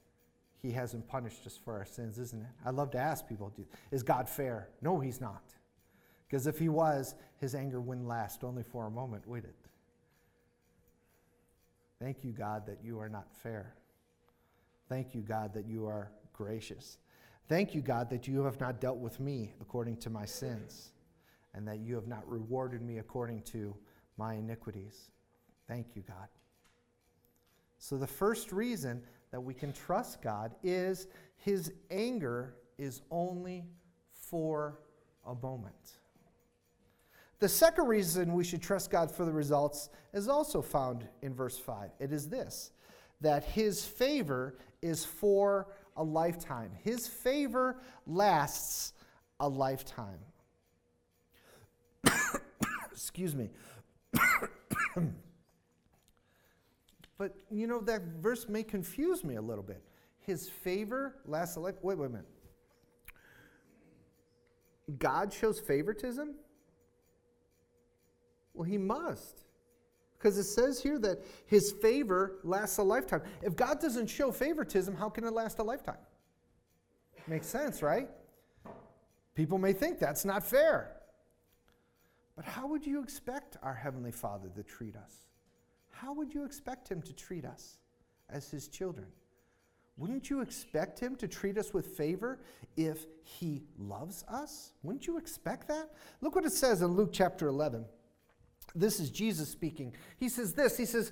He 0.62 0.72
hasn't 0.72 1.08
punished 1.08 1.46
us 1.48 1.60
for 1.62 1.74
our 1.74 1.86
sins, 1.86 2.20
isn't 2.20 2.40
it? 2.40 2.48
I 2.64 2.70
love 2.70 2.92
to 2.92 3.00
ask 3.00 3.28
people, 3.28 3.52
is 3.92 4.04
God 4.04 4.30
fair? 4.30 4.70
No, 4.82 5.00
He's 5.00 5.20
not. 5.20 5.44
Because 6.28 6.46
if 6.46 6.60
He 6.60 6.70
was, 6.70 7.16
His 7.42 7.56
anger 7.56 7.82
wouldn't 7.82 8.08
last 8.08 8.44
only 8.44 8.64
for 8.64 8.86
a 8.86 8.92
moment, 8.92 9.28
would 9.28 9.44
it? 9.44 9.56
Thank 12.00 12.24
you, 12.24 12.32
God, 12.32 12.68
that 12.68 12.78
you 12.84 13.00
are 13.00 13.10
not 13.10 13.28
fair. 13.42 13.74
Thank 14.88 15.16
you, 15.16 15.22
God, 15.22 15.56
that 15.56 15.66
you 15.66 15.88
are 15.88 16.12
gracious. 16.32 17.00
Thank 17.48 17.74
you, 17.74 17.82
God, 17.82 18.10
that 18.10 18.28
you 18.28 18.44
have 18.44 18.60
not 18.60 18.82
dealt 18.82 18.98
with 18.98 19.20
me 19.20 19.54
according 19.62 19.98
to 19.98 20.10
my 20.10 20.26
sins, 20.26 20.92
and 21.54 21.66
that 21.68 21.80
you 21.80 21.96
have 21.96 22.08
not 22.08 22.30
rewarded 22.30 22.82
me 22.82 22.98
according 22.98 23.42
to 23.44 23.74
my 24.18 24.34
iniquities. 24.34 25.12
Thank 25.68 25.96
you, 25.96 26.04
God. 26.06 26.28
So, 27.78 27.98
the 27.98 28.08
first 28.08 28.52
reason 28.52 29.02
that 29.32 29.40
we 29.40 29.54
can 29.54 29.72
trust 29.72 30.22
God 30.22 30.56
is 30.62 31.08
his 31.38 31.72
anger 31.90 32.56
is 32.78 33.02
only 33.12 33.66
for 34.12 34.80
a 35.26 35.36
moment. 35.36 36.00
The 37.40 37.48
second 37.48 37.86
reason 37.88 38.34
we 38.34 38.44
should 38.44 38.62
trust 38.62 38.90
God 38.90 39.12
for 39.12 39.24
the 39.24 39.32
results 39.32 39.90
is 40.12 40.28
also 40.28 40.62
found 40.62 41.08
in 41.22 41.34
verse 41.34 41.58
5. 41.58 41.92
It 42.00 42.12
is 42.12 42.28
this 42.28 42.72
that 43.22 43.44
his 43.44 43.84
favor 43.84 44.58
is 44.82 45.04
for 45.04 45.68
a 45.98 46.04
lifetime. 46.04 46.72
His 46.84 47.08
favor 47.08 47.82
lasts 48.06 48.94
a 49.40 49.50
lifetime. 49.50 50.20
Excuse 52.92 53.36
me. 53.36 53.50
but 57.18 57.36
you 57.52 57.68
know, 57.68 57.82
that 57.82 58.02
verse 58.22 58.48
may 58.48 58.64
confuse 58.64 59.24
me 59.24 59.36
a 59.36 59.42
little 59.42 59.64
bit. 59.64 59.84
His 60.20 60.50
favor 60.50 61.16
lasts 61.26 61.58
a 61.58 61.60
life. 61.60 61.76
Wait, 61.82 61.98
wait 61.98 62.06
a 62.06 62.10
minute. 62.10 62.28
God 65.00 65.34
shows 65.34 65.60
favoritism? 65.60 66.36
Well, 68.54 68.64
he 68.64 68.78
must. 68.78 69.47
Because 70.18 70.38
it 70.38 70.46
says 70.46 70.82
here 70.82 70.98
that 71.00 71.24
his 71.46 71.72
favor 71.72 72.40
lasts 72.44 72.78
a 72.78 72.84
lifetime. 72.84 73.22
If 73.42 73.56
God 73.56 73.80
doesn't 73.80 74.08
show 74.08 74.32
favoritism, 74.32 74.96
how 74.96 75.10
can 75.10 75.24
it 75.24 75.34
last 75.34 75.60
a 75.60 75.64
lifetime? 75.64 75.98
Makes 77.28 77.48
sense, 77.48 77.82
right? 77.82 78.10
People 79.36 79.58
may 79.58 79.74
think 79.74 80.00
that's 80.00 80.26
not 80.26 80.44
fair. 80.44 80.94
But 82.36 82.46
how 82.46 82.68
would 82.68 82.86
you 82.86 83.04
expect 83.04 83.58
our 83.62 83.74
Heavenly 83.74 84.12
Father 84.12 84.50
to 84.56 84.64
treat 84.64 84.96
us? 84.96 85.28
How 85.92 86.14
would 86.14 86.34
you 86.34 86.46
expect 86.46 86.90
Him 86.90 87.02
to 87.04 87.14
treat 87.14 87.46
us 87.46 87.78
as 88.30 88.50
His 88.50 88.68
children? 88.68 89.08
Wouldn't 89.98 90.30
you 90.30 90.42
expect 90.42 91.00
Him 91.00 91.16
to 91.18 91.28
treat 91.28 91.58
us 91.58 91.74
with 91.74 91.88
favor 91.98 92.40
if 92.76 93.06
He 93.24 93.64
loves 93.78 94.24
us? 94.28 94.74
Wouldn't 94.84 95.08
you 95.08 95.18
expect 95.18 95.68
that? 95.68 95.90
Look 96.22 96.36
what 96.36 96.46
it 96.46 96.54
says 96.54 96.82
in 96.82 96.90
Luke 96.90 97.10
chapter 97.12 97.48
11. 97.48 97.86
This 98.76 99.00
is 99.00 99.10
Jesus 99.10 99.50
speaking. 99.50 99.94
He 100.18 100.30
says 100.30 100.54
this 100.54 100.78
He 100.78 100.86
says, 100.86 101.12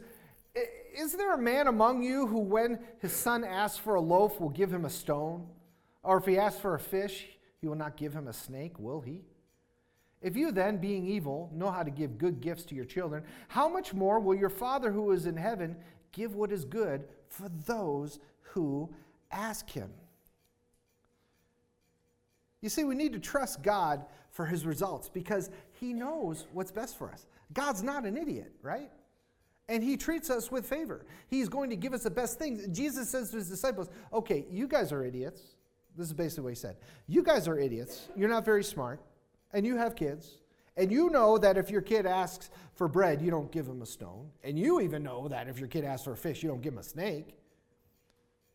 Is 0.96 1.14
there 1.14 1.34
a 1.34 1.38
man 1.38 1.68
among 1.68 2.04
you 2.04 2.28
who, 2.28 2.40
when 2.40 2.80
his 3.00 3.14
son 3.14 3.44
asks 3.44 3.78
for 3.78 3.96
a 3.96 4.02
loaf, 4.02 4.40
will 4.40 4.50
give 4.50 4.72
him 4.72 4.86
a 4.86 4.90
stone? 4.90 5.48
Or 6.04 6.18
if 6.18 6.26
he 6.26 6.38
asks 6.38 6.60
for 6.60 6.76
a 6.76 6.80
fish, 6.80 7.28
he 7.60 7.68
will 7.68 7.76
not 7.76 7.98
give 7.98 8.14
him 8.14 8.28
a 8.28 8.34
snake, 8.34 8.78
will 8.80 9.02
he? 9.02 9.24
If 10.22 10.36
you 10.36 10.52
then, 10.52 10.78
being 10.78 11.06
evil, 11.06 11.52
know 11.54 11.72
how 11.72 11.84
to 11.84 11.92
give 11.92 12.18
good 12.18 12.42
gifts 12.42 12.64
to 12.66 12.76
your 12.76 12.86
children, 12.86 13.24
how 13.48 13.70
much 13.70 13.94
more 13.94 14.20
will 14.20 14.36
your 14.36 14.50
Father 14.50 14.92
who 14.92 15.12
is 15.12 15.26
in 15.26 15.38
heaven 15.38 15.76
give 16.12 16.36
what 16.36 16.52
is 16.52 16.66
good 16.66 17.06
for 17.28 17.50
those 17.68 18.20
who 18.42 18.94
ask 19.32 19.70
him? 19.70 19.92
You 22.66 22.70
see, 22.70 22.84
we 22.84 22.96
need 22.96 23.14
to 23.14 23.20
trust 23.20 23.62
God 23.62 24.08
for 24.32 24.44
his 24.44 24.66
results 24.66 25.08
because 25.08 25.52
he 25.80 25.94
knows 25.94 26.48
what's 26.52 26.72
best 26.72 26.98
for 26.98 27.12
us. 27.12 27.28
God's 27.54 27.84
not 27.84 28.06
an 28.06 28.18
idiot, 28.18 28.54
right? 28.64 28.90
And 29.70 29.84
he 29.84 29.96
treats 29.98 30.32
us 30.32 30.50
with 30.50 30.66
favor. 30.66 31.06
He's 31.28 31.48
going 31.48 31.70
to 31.70 31.76
give 31.76 31.94
us 31.94 32.02
the 32.02 32.10
best 32.10 32.40
things. 32.40 32.66
Jesus 32.76 33.08
says 33.08 33.30
to 33.30 33.38
his 33.38 33.48
disciples, 33.48 33.92
okay, 34.12 34.48
you 34.50 34.68
guys 34.68 34.92
are 34.92 35.06
idiots. 35.06 35.44
This 35.96 36.08
is 36.08 36.14
basically 36.14 36.46
what 36.46 36.50
he 36.50 36.56
said. 36.56 36.78
You 37.06 37.22
guys 37.22 37.48
are 37.48 37.60
idiots. 37.60 38.10
You're 38.16 38.30
not 38.30 38.44
very 38.44 38.64
smart. 38.64 39.00
And 39.54 39.64
you 39.64 39.78
have 39.78 39.96
kids. 39.96 40.40
And 40.76 40.92
you 40.92 41.12
know 41.12 41.38
that 41.38 41.60
if 41.60 41.70
your 41.70 41.82
kid 41.82 42.08
asks 42.08 42.50
for 42.74 42.88
bread, 42.88 43.22
you 43.22 43.30
don't 43.30 43.52
give 43.52 43.68
him 43.68 43.84
a 43.84 43.86
stone. 43.86 44.32
And 44.44 44.58
you 44.58 44.82
even 44.82 45.04
know 45.04 45.28
that 45.28 45.48
if 45.48 45.60
your 45.60 45.68
kid 45.68 45.86
asks 45.86 46.06
for 46.06 46.14
a 46.14 46.18
fish, 46.18 46.42
you 46.42 46.50
don't 46.50 46.64
give 46.64 46.74
him 46.74 46.80
a 46.80 46.84
snake. 46.84 47.38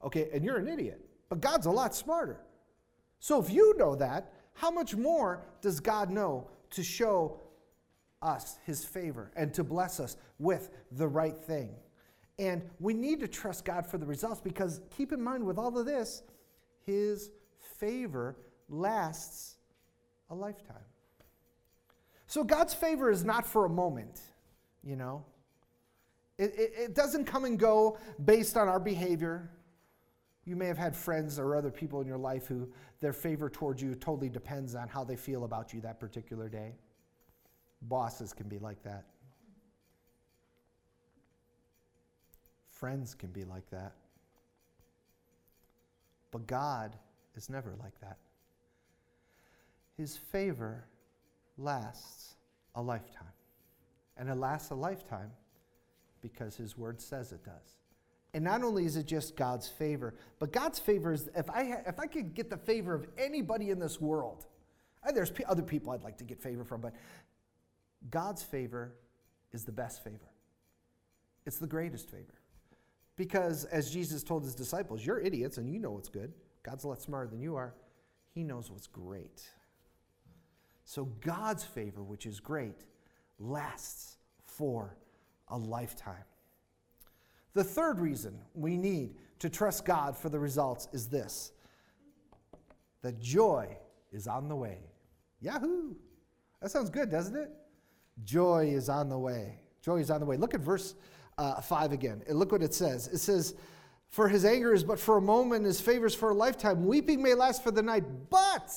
Okay, 0.02 0.30
and 0.34 0.44
you're 0.44 0.56
an 0.56 0.66
idiot. 0.66 1.00
But 1.28 1.40
God's 1.40 1.66
a 1.66 1.70
lot 1.70 1.94
smarter. 1.94 2.40
So 3.20 3.40
if 3.40 3.50
you 3.50 3.76
know 3.76 3.94
that, 3.96 4.32
how 4.54 4.70
much 4.70 4.96
more 4.96 5.44
does 5.60 5.78
God 5.78 6.10
know 6.10 6.50
to 6.70 6.82
show 6.82 7.40
us 8.22 8.58
his 8.66 8.84
favor 8.84 9.30
and 9.36 9.52
to 9.54 9.64
bless 9.64 10.00
us 10.00 10.16
with 10.38 10.70
the 10.92 11.08
right 11.08 11.38
thing. 11.38 11.70
And 12.38 12.62
we 12.78 12.94
need 12.94 13.20
to 13.20 13.28
trust 13.28 13.64
God 13.64 13.86
for 13.86 13.98
the 13.98 14.06
results 14.06 14.40
because 14.40 14.80
keep 14.90 15.12
in 15.12 15.22
mind 15.22 15.44
with 15.44 15.58
all 15.58 15.76
of 15.78 15.86
this, 15.86 16.22
his 16.84 17.30
favor 17.78 18.36
lasts 18.68 19.56
a 20.30 20.34
lifetime. 20.34 20.76
So 22.26 22.44
God's 22.44 22.74
favor 22.74 23.10
is 23.10 23.24
not 23.24 23.46
for 23.46 23.64
a 23.64 23.68
moment, 23.68 24.20
you 24.82 24.96
know. 24.96 25.24
It, 26.38 26.54
it, 26.56 26.72
it, 26.78 26.94
doesn't 26.94 27.24
come 27.26 27.44
and 27.44 27.58
go 27.58 27.98
based 28.24 28.56
on 28.56 28.68
our 28.68 28.80
behavior. 28.80 29.50
You 30.44 30.56
may 30.56 30.66
have 30.66 30.78
had 30.78 30.96
friends 30.96 31.38
or 31.38 31.54
other 31.54 31.70
people 31.70 32.00
in 32.00 32.06
your 32.06 32.18
life 32.18 32.46
who 32.46 32.68
their 33.00 33.12
favor 33.12 33.48
towards 33.50 33.82
you 33.82 33.94
totally 33.94 34.28
depends 34.28 34.74
on 34.74 34.88
how 34.88 35.04
they 35.04 35.16
feel 35.16 35.44
about 35.44 35.72
you 35.72 35.80
that 35.82 36.00
particular 36.00 36.48
day. 36.48 36.74
Bosses 37.82 38.32
can 38.32 38.48
be 38.48 38.58
like 38.58 38.82
that. 38.82 39.04
Friends 42.70 43.14
can 43.14 43.30
be 43.30 43.44
like 43.44 43.68
that. 43.70 43.92
But 46.30 46.46
God 46.46 46.96
is 47.36 47.50
never 47.50 47.74
like 47.82 47.98
that. 48.00 48.16
His 49.96 50.16
favor 50.16 50.86
lasts 51.58 52.36
a 52.74 52.82
lifetime. 52.82 53.26
And 54.16 54.28
it 54.28 54.36
lasts 54.36 54.70
a 54.70 54.74
lifetime 54.74 55.30
because 56.22 56.56
His 56.56 56.76
Word 56.78 57.00
says 57.00 57.32
it 57.32 57.44
does. 57.44 57.79
And 58.32 58.44
not 58.44 58.62
only 58.62 58.84
is 58.84 58.96
it 58.96 59.06
just 59.06 59.36
God's 59.36 59.66
favor, 59.66 60.14
but 60.38 60.52
God's 60.52 60.78
favor 60.78 61.12
is 61.12 61.28
if 61.34 61.50
I, 61.50 61.82
if 61.86 61.98
I 61.98 62.06
could 62.06 62.34
get 62.34 62.48
the 62.48 62.56
favor 62.56 62.94
of 62.94 63.06
anybody 63.18 63.70
in 63.70 63.78
this 63.78 64.00
world, 64.00 64.46
and 65.02 65.16
there's 65.16 65.30
p- 65.30 65.44
other 65.44 65.62
people 65.62 65.92
I'd 65.92 66.04
like 66.04 66.18
to 66.18 66.24
get 66.24 66.40
favor 66.40 66.64
from, 66.64 66.80
but 66.80 66.94
God's 68.10 68.42
favor 68.42 68.92
is 69.52 69.64
the 69.64 69.72
best 69.72 70.04
favor. 70.04 70.30
It's 71.44 71.58
the 71.58 71.66
greatest 71.66 72.08
favor. 72.10 72.34
Because 73.16 73.64
as 73.66 73.90
Jesus 73.90 74.22
told 74.22 74.44
his 74.44 74.54
disciples, 74.54 75.04
you're 75.04 75.20
idiots 75.20 75.58
and 75.58 75.68
you 75.68 75.78
know 75.78 75.90
what's 75.90 76.08
good. 76.08 76.32
God's 76.62 76.84
a 76.84 76.88
lot 76.88 77.02
smarter 77.02 77.28
than 77.28 77.40
you 77.40 77.56
are. 77.56 77.74
He 78.32 78.44
knows 78.44 78.70
what's 78.70 78.86
great. 78.86 79.42
So 80.84 81.04
God's 81.20 81.64
favor, 81.64 82.02
which 82.02 82.26
is 82.26 82.40
great, 82.40 82.84
lasts 83.38 84.16
for 84.44 84.96
a 85.48 85.56
lifetime. 85.56 86.24
The 87.54 87.64
third 87.64 87.98
reason 87.98 88.38
we 88.54 88.76
need 88.76 89.14
to 89.40 89.50
trust 89.50 89.84
God 89.84 90.16
for 90.16 90.28
the 90.28 90.38
results 90.38 90.88
is 90.92 91.08
this 91.08 91.52
that 93.02 93.18
joy 93.18 93.76
is 94.12 94.26
on 94.26 94.48
the 94.48 94.56
way. 94.56 94.78
Yahoo! 95.40 95.94
That 96.60 96.70
sounds 96.70 96.90
good, 96.90 97.10
doesn't 97.10 97.36
it? 97.36 97.50
Joy 98.24 98.70
is 98.74 98.88
on 98.88 99.08
the 99.08 99.18
way. 99.18 99.58
Joy 99.82 100.00
is 100.00 100.10
on 100.10 100.20
the 100.20 100.26
way. 100.26 100.36
Look 100.36 100.54
at 100.54 100.60
verse 100.60 100.94
uh, 101.38 101.60
5 101.60 101.92
again. 101.92 102.22
And 102.28 102.38
look 102.38 102.52
what 102.52 102.62
it 102.62 102.74
says. 102.74 103.08
It 103.08 103.18
says, 103.18 103.54
For 104.10 104.28
his 104.28 104.44
anger 104.44 104.74
is 104.74 104.84
but 104.84 105.00
for 105.00 105.16
a 105.16 105.22
moment, 105.22 105.64
his 105.64 105.80
favors 105.80 106.14
for 106.14 106.30
a 106.30 106.34
lifetime. 106.34 106.84
Weeping 106.84 107.22
may 107.22 107.32
last 107.32 107.64
for 107.64 107.70
the 107.70 107.82
night, 107.82 108.04
but 108.28 108.70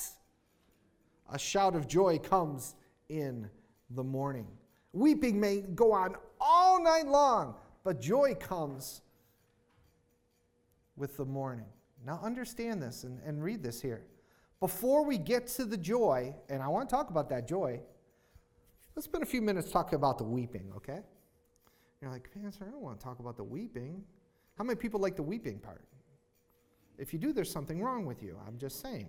a 1.32 1.38
shout 1.38 1.75
of 1.75 1.88
joy 1.88 2.20
comes 2.20 2.75
in 3.10 3.50
the 3.89 4.03
morning. 4.03 4.48
Weeping 4.94 5.39
may 5.39 5.62
go 5.62 5.92
on 5.92 6.15
all 6.39 6.82
night 6.82 7.08
long, 7.08 7.56
but 7.84 8.00
joy 8.00 8.36
comes 8.36 9.02
with 10.96 11.18
the 11.18 11.25
morning. 11.25 11.66
Now, 12.06 12.20
understand 12.22 12.82
this 12.82 13.04
and, 13.04 13.20
and 13.25 13.44
read 13.44 13.63
this 13.63 13.82
here. 13.82 14.06
Before 14.60 15.06
we 15.06 15.18
get 15.18 15.48
to 15.48 15.66
the 15.66 15.78
joy, 15.78 16.34
and 16.50 16.62
I 16.62 16.68
want 16.68 16.88
to 16.88 16.96
talk 16.96 17.10
about 17.10 17.30
that 17.30 17.48
joy, 17.48 17.82
let's 18.96 19.06
spend 19.06 19.24
a 19.24 19.28
few 19.28 19.42
minutes 19.42 19.72
talking 19.72 19.96
about 19.96 20.18
the 20.18 20.24
weeping, 20.24 20.72
okay? 20.78 21.00
You're 22.02 22.12
like, 22.12 22.30
Pastor, 22.34 22.66
I 22.68 22.72
don't 22.72 22.82
want 22.82 23.00
to 23.00 23.04
talk 23.04 23.20
about 23.20 23.38
the 23.38 23.44
weeping. 23.44 24.04
How 24.58 24.63
many 24.63 24.75
people 24.75 25.00
like 25.00 25.16
the 25.16 25.24
weeping 25.24 25.60
part? 25.60 25.84
If 26.98 27.13
you 27.13 27.20
do, 27.20 27.34
there's 27.34 27.52
something 27.52 27.82
wrong 27.82 28.06
with 28.06 28.22
you. 28.22 28.38
I'm 28.48 28.58
just 28.58 28.82
saying. 28.82 29.08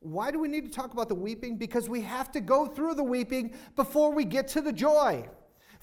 Why 0.00 0.30
do 0.30 0.38
we 0.38 0.48
need 0.48 0.64
to 0.64 0.70
talk 0.70 0.92
about 0.92 1.08
the 1.08 1.14
weeping? 1.14 1.56
Because 1.56 1.88
we 1.88 2.02
have 2.02 2.30
to 2.32 2.40
go 2.40 2.66
through 2.66 2.94
the 2.94 3.02
weeping 3.02 3.54
before 3.74 4.12
we 4.12 4.24
get 4.24 4.46
to 4.48 4.60
the 4.60 4.72
joy. 4.72 5.28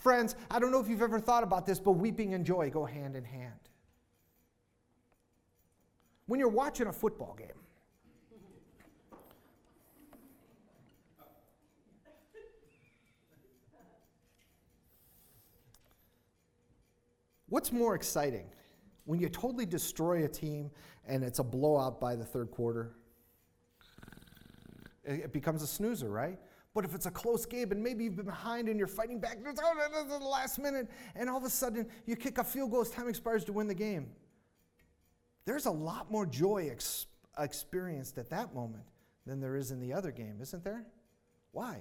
Friends, 0.05 0.35
I 0.51 0.59
don't 0.59 0.69
know 0.69 0.79
if 0.79 0.87
you've 0.87 1.01
ever 1.01 1.19
thought 1.19 1.41
about 1.41 1.65
this, 1.65 1.79
but 1.79 1.93
weeping 1.93 2.35
and 2.35 2.45
joy 2.45 2.69
go 2.69 2.85
hand 2.85 3.15
in 3.15 3.23
hand. 3.23 3.57
When 6.27 6.39
you're 6.39 6.47
watching 6.47 6.85
a 6.85 6.93
football 6.93 7.35
game, 7.35 7.47
what's 17.49 17.71
more 17.71 17.95
exciting? 17.95 18.45
When 19.05 19.19
you 19.19 19.27
totally 19.27 19.65
destroy 19.65 20.25
a 20.25 20.27
team 20.27 20.69
and 21.07 21.23
it's 21.23 21.39
a 21.39 21.43
blowout 21.43 21.99
by 21.99 22.15
the 22.15 22.25
third 22.25 22.51
quarter? 22.51 22.91
It 25.03 25.33
becomes 25.33 25.63
a 25.63 25.67
snoozer, 25.67 26.11
right? 26.11 26.37
But 26.75 26.83
if 26.83 26.93
it's 26.93 27.05
a 27.05 27.11
close 27.11 27.45
game 27.45 27.71
and 27.71 27.81
maybe 27.81 28.03
you've 28.03 28.17
been 28.17 28.25
behind 28.25 28.67
and 28.67 28.77
you're 28.77 28.85
fighting 28.85 29.17
back, 29.17 29.37
it's 29.43 29.61
oh, 29.63 30.19
the 30.19 30.25
last 30.25 30.59
minute, 30.59 30.89
and 31.15 31.29
all 31.29 31.37
of 31.37 31.45
a 31.45 31.49
sudden 31.49 31.87
you 32.05 32.17
kick 32.17 32.37
a 32.37 32.43
field 32.43 32.69
goal 32.69 32.81
as 32.81 32.91
time 32.91 33.07
expires 33.07 33.45
to 33.45 33.53
win 33.53 33.65
the 33.65 33.73
game. 33.73 34.09
There's 35.45 35.67
a 35.67 35.71
lot 35.71 36.11
more 36.11 36.25
joy 36.25 36.67
ex- 36.69 37.07
experienced 37.39 38.17
at 38.17 38.29
that 38.31 38.53
moment 38.53 38.83
than 39.25 39.39
there 39.39 39.55
is 39.55 39.71
in 39.71 39.79
the 39.79 39.93
other 39.93 40.11
game, 40.11 40.39
isn't 40.41 40.65
there? 40.65 40.85
Why? 41.53 41.79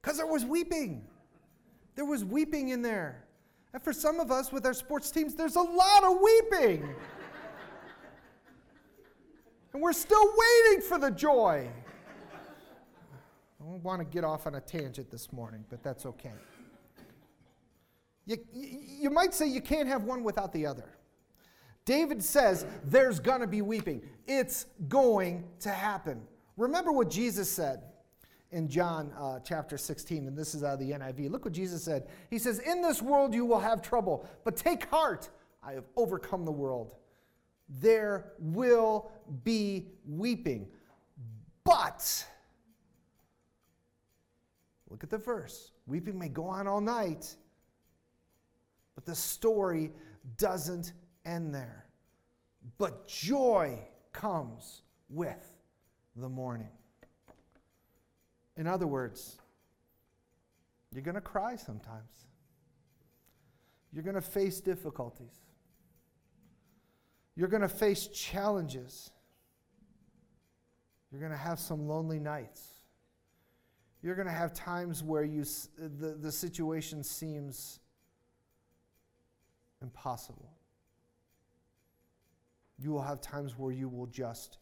Because 0.00 0.16
there 0.16 0.26
was 0.26 0.44
weeping. 0.44 1.04
There 1.96 2.04
was 2.04 2.24
weeping 2.24 2.68
in 2.68 2.80
there. 2.80 3.24
And 3.74 3.82
for 3.82 3.92
some 3.92 4.20
of 4.20 4.30
us 4.30 4.52
with 4.52 4.64
our 4.64 4.72
sports 4.72 5.10
teams, 5.10 5.34
there's 5.34 5.56
a 5.56 5.60
lot 5.60 6.04
of 6.04 6.18
weeping. 6.22 6.88
and 9.72 9.82
we're 9.82 9.92
still 9.92 10.24
waiting 10.24 10.82
for 10.82 10.96
the 10.96 11.10
joy. 11.10 11.68
Want 13.68 14.00
to 14.00 14.06
get 14.06 14.24
off 14.24 14.46
on 14.46 14.54
a 14.54 14.60
tangent 14.60 15.10
this 15.10 15.30
morning, 15.30 15.62
but 15.68 15.82
that's 15.82 16.06
okay. 16.06 16.32
You, 18.24 18.38
you, 18.52 18.78
you 19.02 19.10
might 19.10 19.34
say 19.34 19.46
you 19.46 19.60
can't 19.60 19.86
have 19.86 20.04
one 20.04 20.24
without 20.24 20.54
the 20.54 20.64
other. 20.64 20.88
David 21.84 22.22
says 22.22 22.64
there's 22.84 23.20
going 23.20 23.40
to 23.42 23.46
be 23.46 23.60
weeping. 23.60 24.02
It's 24.26 24.66
going 24.88 25.44
to 25.60 25.68
happen. 25.68 26.22
Remember 26.56 26.92
what 26.92 27.10
Jesus 27.10 27.50
said 27.50 27.82
in 28.52 28.68
John 28.68 29.12
uh, 29.18 29.40
chapter 29.40 29.76
16, 29.76 30.26
and 30.26 30.36
this 30.36 30.54
is 30.54 30.64
out 30.64 30.74
of 30.74 30.80
the 30.80 30.92
NIV. 30.92 31.30
Look 31.30 31.44
what 31.44 31.52
Jesus 31.52 31.82
said. 31.82 32.08
He 32.30 32.38
says, 32.38 32.60
In 32.60 32.80
this 32.80 33.02
world 33.02 33.34
you 33.34 33.44
will 33.44 33.60
have 33.60 33.82
trouble, 33.82 34.26
but 34.44 34.56
take 34.56 34.86
heart. 34.86 35.28
I 35.62 35.72
have 35.72 35.84
overcome 35.94 36.46
the 36.46 36.52
world. 36.52 36.94
There 37.68 38.32
will 38.38 39.10
be 39.44 39.88
weeping. 40.06 40.68
But, 41.64 42.24
look 44.90 45.04
at 45.04 45.10
the 45.10 45.18
verse 45.18 45.72
weeping 45.86 46.18
may 46.18 46.28
go 46.28 46.44
on 46.44 46.66
all 46.66 46.80
night, 46.80 47.34
but 48.94 49.04
the 49.04 49.14
story 49.14 49.92
doesn't 50.36 50.92
end 51.24 51.54
there. 51.54 51.86
But 52.76 53.06
joy 53.08 53.78
comes 54.12 54.82
with 55.08 55.52
the 56.16 56.28
morning. 56.28 56.68
In 58.56 58.66
other 58.66 58.86
words, 58.86 59.38
you're 60.92 61.02
going 61.02 61.14
to 61.14 61.20
cry 61.20 61.56
sometimes. 61.56 62.26
You're 63.92 64.02
going 64.02 64.16
to 64.16 64.20
face 64.20 64.60
difficulties. 64.60 65.32
You're 67.36 67.48
going 67.48 67.62
to 67.62 67.68
face 67.68 68.08
challenges. 68.08 69.10
You're 71.10 71.20
going 71.20 71.32
to 71.32 71.38
have 71.38 71.60
some 71.60 71.86
lonely 71.86 72.18
nights. 72.18 72.77
You're 74.02 74.14
going 74.14 74.28
to 74.28 74.32
have 74.32 74.52
times 74.52 75.02
where 75.02 75.24
you, 75.24 75.44
the, 75.76 76.16
the 76.20 76.30
situation 76.30 77.02
seems 77.02 77.80
impossible. 79.82 80.52
You 82.78 82.90
will 82.90 83.02
have 83.02 83.20
times 83.20 83.58
where 83.58 83.72
you 83.72 83.88
will 83.88 84.06
just 84.06 84.58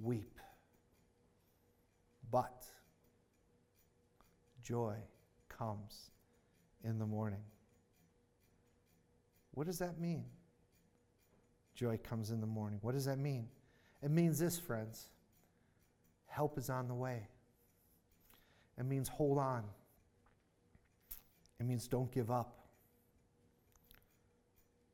weep. 0.00 0.38
But 2.30 2.64
joy 4.62 4.96
comes 5.48 6.10
in 6.84 6.98
the 6.98 7.06
morning. 7.06 7.42
What 9.52 9.66
does 9.66 9.78
that 9.78 10.00
mean? 10.00 10.24
Joy 11.74 11.98
comes 12.02 12.30
in 12.30 12.40
the 12.40 12.46
morning. 12.46 12.78
What 12.82 12.92
does 12.94 13.04
that 13.04 13.18
mean? 13.18 13.48
It 14.02 14.10
means 14.10 14.38
this, 14.38 14.58
friends 14.58 15.10
help 16.28 16.58
is 16.58 16.70
on 16.70 16.86
the 16.86 16.94
way. 16.94 17.26
It 18.78 18.86
means 18.86 19.08
hold 19.08 19.38
on. 19.38 19.64
It 21.60 21.66
means 21.66 21.88
don't 21.88 22.10
give 22.12 22.30
up. 22.30 22.54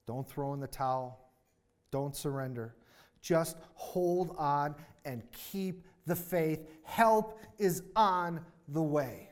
Don't 0.06 0.28
throw 0.28 0.54
in 0.54 0.60
the 0.60 0.66
towel. 0.66 1.30
Don't 1.90 2.16
surrender. 2.16 2.74
Just 3.20 3.56
hold 3.74 4.34
on 4.38 4.74
and 5.04 5.22
keep 5.32 5.84
the 6.06 6.16
faith. 6.16 6.66
Help 6.82 7.40
is 7.58 7.82
on 7.96 8.40
the 8.68 8.82
way. 8.82 9.30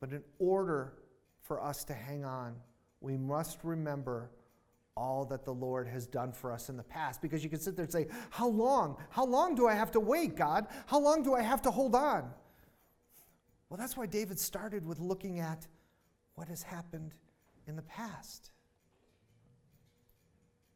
But 0.00 0.12
in 0.12 0.22
order 0.38 0.94
for 1.42 1.62
us 1.62 1.84
to 1.84 1.94
hang 1.94 2.24
on, 2.24 2.56
we 3.00 3.16
must 3.16 3.58
remember 3.62 4.30
all 4.96 5.24
that 5.26 5.44
the 5.44 5.52
Lord 5.52 5.86
has 5.86 6.06
done 6.06 6.32
for 6.32 6.52
us 6.52 6.68
in 6.68 6.76
the 6.76 6.82
past. 6.82 7.20
Because 7.20 7.44
you 7.44 7.50
can 7.50 7.60
sit 7.60 7.76
there 7.76 7.84
and 7.84 7.92
say, 7.92 8.06
How 8.30 8.48
long? 8.48 8.96
How 9.10 9.24
long 9.24 9.54
do 9.54 9.66
I 9.66 9.74
have 9.74 9.90
to 9.92 10.00
wait, 10.00 10.36
God? 10.36 10.66
How 10.86 10.98
long 10.98 11.22
do 11.22 11.34
I 11.34 11.42
have 11.42 11.62
to 11.62 11.70
hold 11.70 11.94
on? 11.94 12.30
Well, 13.68 13.78
that's 13.78 13.96
why 13.96 14.06
David 14.06 14.38
started 14.38 14.86
with 14.86 15.00
looking 15.00 15.40
at 15.40 15.66
what 16.34 16.48
has 16.48 16.62
happened 16.62 17.14
in 17.66 17.76
the 17.76 17.82
past. 17.82 18.50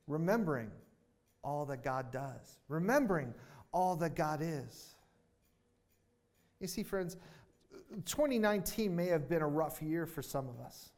Remembering 0.06 0.70
all 1.42 1.64
that 1.66 1.84
God 1.84 2.10
does, 2.10 2.58
remembering 2.68 3.32
all 3.72 3.96
that 3.96 4.14
God 4.16 4.40
is. 4.42 4.96
You 6.58 6.66
see, 6.66 6.82
friends, 6.82 7.16
2019 8.04 8.94
may 8.94 9.06
have 9.06 9.28
been 9.28 9.42
a 9.42 9.48
rough 9.48 9.80
year 9.80 10.06
for 10.06 10.22
some 10.22 10.48
of 10.48 10.60
us. 10.60 10.90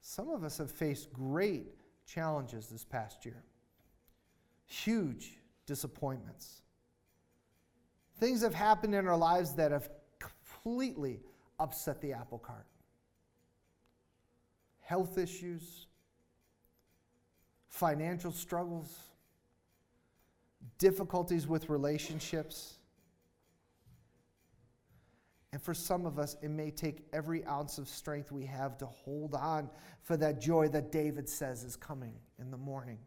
Some 0.00 0.30
of 0.30 0.42
us 0.42 0.58
have 0.58 0.70
faced 0.70 1.12
great 1.12 1.66
challenges 2.06 2.68
this 2.68 2.84
past 2.84 3.26
year, 3.26 3.44
huge 4.64 5.38
disappointments, 5.66 6.62
Things 8.18 8.42
have 8.42 8.54
happened 8.54 8.94
in 8.94 9.06
our 9.06 9.16
lives 9.16 9.54
that 9.54 9.70
have 9.70 9.88
completely 10.18 11.20
upset 11.60 12.00
the 12.00 12.12
apple 12.12 12.38
cart. 12.38 12.66
Health 14.80 15.18
issues, 15.18 15.86
financial 17.68 18.32
struggles, 18.32 18.98
difficulties 20.78 21.46
with 21.46 21.68
relationships. 21.68 22.78
And 25.52 25.62
for 25.62 25.74
some 25.74 26.04
of 26.04 26.18
us, 26.18 26.36
it 26.42 26.50
may 26.50 26.70
take 26.70 27.06
every 27.12 27.44
ounce 27.46 27.78
of 27.78 27.88
strength 27.88 28.32
we 28.32 28.44
have 28.46 28.76
to 28.78 28.86
hold 28.86 29.34
on 29.34 29.70
for 30.02 30.16
that 30.16 30.40
joy 30.40 30.68
that 30.68 30.90
David 30.90 31.28
says 31.28 31.62
is 31.62 31.76
coming 31.76 32.14
in 32.38 32.50
the 32.50 32.56
morning. 32.56 32.98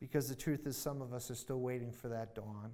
Because 0.00 0.28
the 0.28 0.34
truth 0.34 0.66
is, 0.66 0.76
some 0.76 1.02
of 1.02 1.12
us 1.12 1.30
are 1.30 1.34
still 1.34 1.60
waiting 1.60 1.92
for 1.92 2.08
that 2.08 2.34
dawn. 2.34 2.72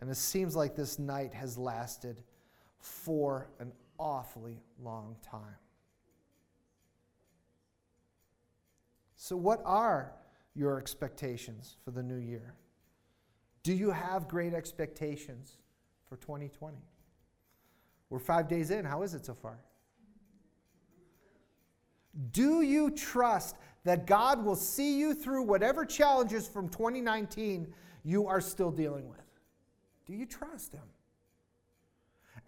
And 0.00 0.10
it 0.10 0.16
seems 0.16 0.54
like 0.54 0.74
this 0.74 0.98
night 0.98 1.32
has 1.32 1.56
lasted 1.56 2.22
for 2.78 3.48
an 3.60 3.72
awfully 3.98 4.60
long 4.80 5.16
time. 5.22 5.56
So, 9.16 9.36
what 9.36 9.60
are 9.64 10.12
your 10.54 10.78
expectations 10.78 11.76
for 11.84 11.90
the 11.90 12.02
new 12.02 12.16
year? 12.16 12.54
Do 13.62 13.74
you 13.74 13.90
have 13.90 14.28
great 14.28 14.54
expectations 14.54 15.56
for 16.08 16.16
2020? 16.16 16.76
We're 18.10 18.18
five 18.18 18.48
days 18.48 18.70
in. 18.70 18.84
How 18.84 19.02
is 19.02 19.14
it 19.14 19.26
so 19.26 19.34
far? 19.34 19.58
Do 22.32 22.62
you 22.62 22.90
trust 22.90 23.56
that 23.84 24.06
God 24.06 24.44
will 24.44 24.56
see 24.56 24.98
you 24.98 25.14
through 25.14 25.42
whatever 25.44 25.84
challenges 25.84 26.48
from 26.48 26.68
2019 26.68 27.72
you 28.04 28.26
are 28.26 28.40
still 28.40 28.70
dealing 28.70 29.08
with? 29.08 29.18
Do 30.06 30.14
you 30.14 30.26
trust 30.26 30.72
Him? 30.72 30.82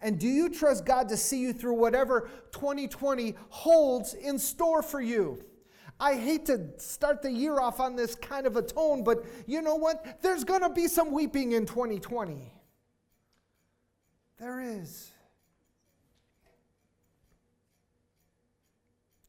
And 0.01 0.19
do 0.19 0.27
you 0.27 0.49
trust 0.49 0.85
God 0.85 1.09
to 1.09 1.17
see 1.17 1.39
you 1.39 1.53
through 1.53 1.75
whatever 1.75 2.29
2020 2.51 3.35
holds 3.49 4.13
in 4.13 4.39
store 4.39 4.81
for 4.81 4.99
you? 4.99 5.43
I 5.99 6.15
hate 6.15 6.47
to 6.47 6.67
start 6.77 7.21
the 7.21 7.31
year 7.31 7.59
off 7.59 7.79
on 7.79 7.95
this 7.95 8.15
kind 8.15 8.47
of 8.47 8.57
a 8.57 8.61
tone, 8.63 9.03
but 9.03 9.23
you 9.45 9.61
know 9.61 9.75
what? 9.75 10.19
There's 10.23 10.43
going 10.43 10.61
to 10.61 10.69
be 10.69 10.87
some 10.87 11.11
weeping 11.11 11.51
in 11.51 11.67
2020. 11.67 12.51
There 14.39 14.59
is. 14.59 15.10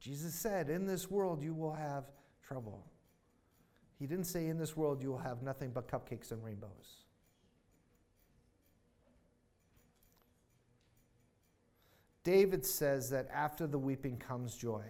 Jesus 0.02 0.34
said, 0.34 0.68
In 0.68 0.84
this 0.84 1.08
world 1.10 1.42
you 1.42 1.54
will 1.54 1.72
have 1.72 2.04
trouble. 2.44 2.84
He 4.00 4.06
didn't 4.06 4.24
say, 4.24 4.48
In 4.48 4.58
this 4.58 4.76
world 4.76 5.00
you 5.00 5.10
will 5.10 5.18
have 5.18 5.42
nothing 5.42 5.70
but 5.70 5.88
cupcakes 5.88 6.32
and 6.32 6.44
rainbows. 6.44 7.04
David 12.24 12.66
says 12.66 13.10
that 13.10 13.28
after 13.32 13.66
the 13.66 13.78
weeping 13.78 14.16
comes 14.16 14.56
joy. 14.56 14.84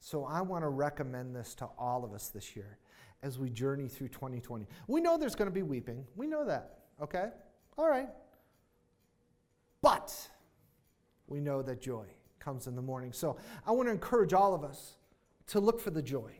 So 0.00 0.24
I 0.24 0.40
want 0.40 0.64
to 0.64 0.68
recommend 0.68 1.36
this 1.36 1.54
to 1.56 1.68
all 1.78 2.04
of 2.04 2.12
us 2.12 2.28
this 2.28 2.56
year 2.56 2.78
as 3.22 3.38
we 3.38 3.50
journey 3.50 3.88
through 3.88 4.08
2020. 4.08 4.66
We 4.86 5.00
know 5.00 5.18
there's 5.18 5.34
going 5.34 5.48
to 5.48 5.54
be 5.54 5.62
weeping. 5.62 6.06
We 6.14 6.26
know 6.26 6.44
that, 6.46 6.78
okay? 7.02 7.30
All 7.76 7.88
right. 7.88 8.08
But 9.82 10.14
we 11.26 11.40
know 11.40 11.62
that 11.62 11.80
joy 11.82 12.06
comes 12.40 12.66
in 12.66 12.74
the 12.76 12.82
morning. 12.82 13.12
So 13.12 13.36
I 13.66 13.72
want 13.72 13.88
to 13.88 13.92
encourage 13.92 14.32
all 14.32 14.54
of 14.54 14.64
us 14.64 14.96
to 15.48 15.60
look 15.60 15.80
for 15.80 15.90
the 15.90 16.02
joy. 16.02 16.32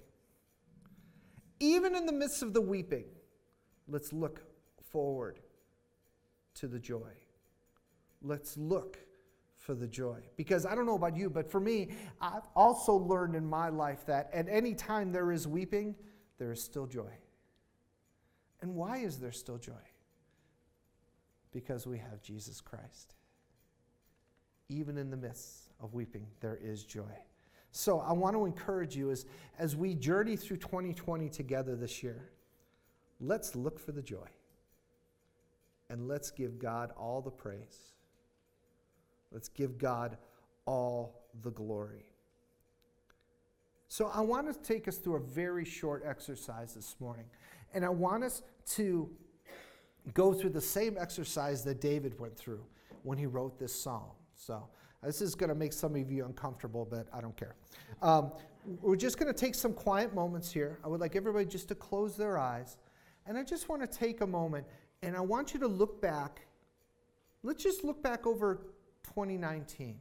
Even 1.60 1.94
in 1.94 2.06
the 2.06 2.12
midst 2.12 2.42
of 2.42 2.54
the 2.54 2.60
weeping, 2.60 3.04
let's 3.88 4.12
look 4.12 4.42
forward 4.90 5.40
to 6.54 6.66
the 6.66 6.78
joy. 6.78 7.12
Let's 8.22 8.56
look 8.56 8.98
for 9.56 9.74
the 9.74 9.86
joy. 9.86 10.20
Because 10.36 10.64
I 10.64 10.74
don't 10.74 10.86
know 10.86 10.94
about 10.94 11.16
you, 11.16 11.28
but 11.28 11.50
for 11.50 11.60
me, 11.60 11.90
I've 12.20 12.46
also 12.54 12.94
learned 12.94 13.34
in 13.34 13.44
my 13.44 13.68
life 13.68 14.06
that 14.06 14.30
at 14.32 14.46
any 14.48 14.74
time 14.74 15.12
there 15.12 15.32
is 15.32 15.46
weeping, 15.46 15.94
there 16.38 16.52
is 16.52 16.62
still 16.62 16.86
joy. 16.86 17.10
And 18.60 18.74
why 18.74 18.98
is 18.98 19.18
there 19.18 19.32
still 19.32 19.58
joy? 19.58 19.72
Because 21.52 21.86
we 21.86 21.98
have 21.98 22.22
Jesus 22.22 22.60
Christ. 22.60 23.14
Even 24.68 24.98
in 24.98 25.10
the 25.10 25.16
midst 25.16 25.67
of 25.80 25.94
weeping, 25.94 26.26
there 26.40 26.58
is 26.62 26.84
joy. 26.84 27.12
So 27.70 28.00
I 28.00 28.12
want 28.12 28.34
to 28.34 28.44
encourage 28.44 28.96
you 28.96 29.10
as, 29.10 29.26
as 29.58 29.76
we 29.76 29.94
journey 29.94 30.36
through 30.36 30.56
2020 30.56 31.28
together 31.28 31.76
this 31.76 32.02
year, 32.02 32.30
let's 33.20 33.54
look 33.54 33.78
for 33.78 33.92
the 33.92 34.02
joy. 34.02 34.26
And 35.90 36.08
let's 36.08 36.30
give 36.30 36.58
God 36.58 36.90
all 36.96 37.22
the 37.22 37.30
praise 37.30 37.92
Let's 39.32 39.48
give 39.48 39.78
God 39.78 40.16
all 40.64 41.26
the 41.42 41.50
glory. 41.50 42.04
So, 43.88 44.10
I 44.12 44.20
want 44.20 44.52
to 44.52 44.60
take 44.60 44.86
us 44.86 44.96
through 44.96 45.16
a 45.16 45.20
very 45.20 45.64
short 45.64 46.02
exercise 46.04 46.74
this 46.74 46.96
morning. 47.00 47.24
And 47.74 47.84
I 47.84 47.88
want 47.88 48.24
us 48.24 48.42
to 48.74 49.10
go 50.14 50.32
through 50.32 50.50
the 50.50 50.60
same 50.60 50.96
exercise 50.98 51.64
that 51.64 51.80
David 51.80 52.18
went 52.18 52.36
through 52.36 52.64
when 53.02 53.18
he 53.18 53.26
wrote 53.26 53.58
this 53.58 53.74
psalm. 53.74 54.10
So, 54.34 54.68
this 55.02 55.22
is 55.22 55.34
going 55.34 55.48
to 55.48 55.54
make 55.54 55.72
some 55.72 55.94
of 55.94 56.10
you 56.10 56.24
uncomfortable, 56.24 56.86
but 56.88 57.06
I 57.12 57.20
don't 57.20 57.36
care. 57.36 57.54
Um, 58.02 58.32
we're 58.82 58.96
just 58.96 59.18
going 59.18 59.32
to 59.32 59.38
take 59.38 59.54
some 59.54 59.72
quiet 59.72 60.14
moments 60.14 60.50
here. 60.52 60.78
I 60.84 60.88
would 60.88 61.00
like 61.00 61.16
everybody 61.16 61.46
just 61.46 61.68
to 61.68 61.74
close 61.74 62.16
their 62.16 62.36
eyes. 62.36 62.76
And 63.26 63.38
I 63.38 63.44
just 63.44 63.68
want 63.68 63.82
to 63.82 63.98
take 63.98 64.20
a 64.20 64.26
moment 64.26 64.66
and 65.02 65.16
I 65.16 65.20
want 65.20 65.54
you 65.54 65.60
to 65.60 65.68
look 65.68 66.02
back. 66.02 66.42
Let's 67.42 67.62
just 67.62 67.84
look 67.84 68.02
back 68.02 68.26
over 68.26 68.56
2019. 69.04 69.98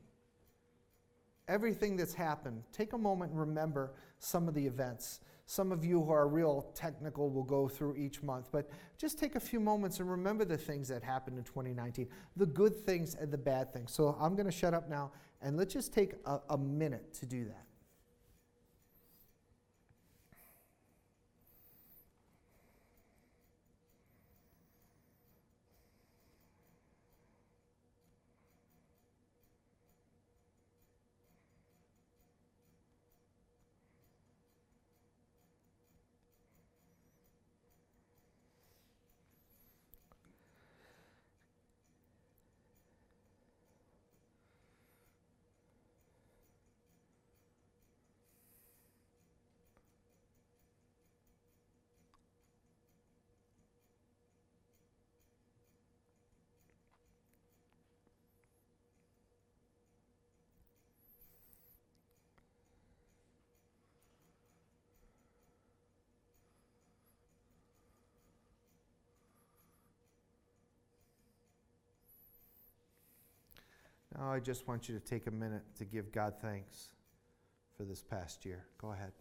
Everything 1.48 1.96
that's 1.96 2.14
happened, 2.14 2.64
take 2.74 2.94
a 2.94 2.98
moment 2.98 3.32
and 3.32 3.40
remember 3.40 3.92
some 4.20 4.48
of 4.48 4.54
the 4.54 4.66
events. 4.66 5.22
Some 5.50 5.72
of 5.72 5.86
you 5.86 6.04
who 6.04 6.12
are 6.12 6.28
real 6.28 6.70
technical 6.76 7.30
will 7.30 7.46
go 7.46 7.70
through 7.70 7.96
each 7.96 8.22
month, 8.22 8.50
but 8.52 8.70
just 8.98 9.18
take 9.18 9.36
a 9.36 9.40
few 9.40 9.62
moments 9.62 10.02
and 10.02 10.12
remember 10.12 10.44
the 10.44 10.58
things 10.58 10.90
that 10.90 11.02
happened 11.02 11.38
in 11.38 11.46
2019, 11.46 12.10
the 12.36 12.46
good 12.46 12.76
things 12.86 13.16
and 13.16 13.32
the 13.32 13.38
bad 13.38 13.72
things. 13.72 13.94
So 13.94 14.18
I'm 14.20 14.36
going 14.36 14.46
to 14.46 14.52
shut 14.52 14.74
up 14.74 14.90
now, 14.90 15.14
and 15.42 15.56
let's 15.56 15.74
just 15.74 15.94
take 15.94 16.16
a, 16.26 16.42
a 16.50 16.58
minute 16.58 17.14
to 17.16 17.26
do 17.26 17.46
that. 17.46 17.64
Now, 74.18 74.32
I 74.32 74.40
just 74.40 74.68
want 74.68 74.90
you 74.90 74.98
to 74.98 75.06
take 75.06 75.28
a 75.28 75.32
minute 75.32 75.64
to 75.78 75.86
give 75.86 76.12
God 76.12 76.34
thanks 76.42 76.88
for 77.78 77.84
this 77.84 78.02
past 78.02 78.46
year. 78.46 78.66
Go 78.82 78.92
ahead. 78.92 79.12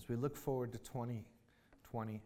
As 0.00 0.08
we 0.08 0.16
look 0.16 0.34
forward 0.34 0.72
to 0.72 0.78
2020. 0.78 2.22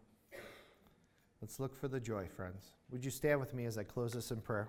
Let's 1.41 1.59
look 1.59 1.77
for 1.77 1.89
the 1.89 1.99
joy, 1.99 2.29
friends. 2.37 2.67
Would 2.91 3.05
you 3.05 3.11
stand 3.11 3.41
with 3.41 3.53
me 3.53 3.65
as 3.65 3.77
I 3.77 3.83
close 3.83 4.13
this 4.13 4.31
in 4.31 4.41
prayer? 4.41 4.69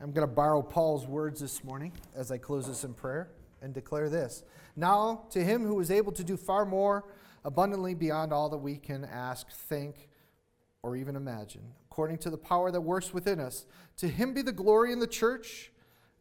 I'm 0.00 0.12
going 0.12 0.26
to 0.26 0.32
borrow 0.32 0.62
Paul's 0.62 1.08
words 1.08 1.40
this 1.40 1.64
morning 1.64 1.90
as 2.14 2.30
I 2.30 2.38
close 2.38 2.68
this 2.68 2.84
in 2.84 2.94
prayer 2.94 3.30
and 3.62 3.74
declare 3.74 4.08
this. 4.08 4.44
Now, 4.76 5.24
to 5.30 5.42
him 5.42 5.64
who 5.64 5.80
is 5.80 5.90
able 5.90 6.12
to 6.12 6.22
do 6.22 6.36
far 6.36 6.64
more 6.64 7.04
abundantly 7.44 7.94
beyond 7.94 8.32
all 8.32 8.48
that 8.50 8.58
we 8.58 8.76
can 8.76 9.04
ask, 9.04 9.50
think, 9.50 10.08
or 10.84 10.94
even 10.94 11.16
imagine, 11.16 11.62
according 11.90 12.18
to 12.18 12.30
the 12.30 12.38
power 12.38 12.70
that 12.70 12.80
works 12.80 13.12
within 13.12 13.40
us, 13.40 13.66
to 13.96 14.06
him 14.06 14.34
be 14.34 14.42
the 14.42 14.52
glory 14.52 14.92
in 14.92 15.00
the 15.00 15.08
church 15.08 15.72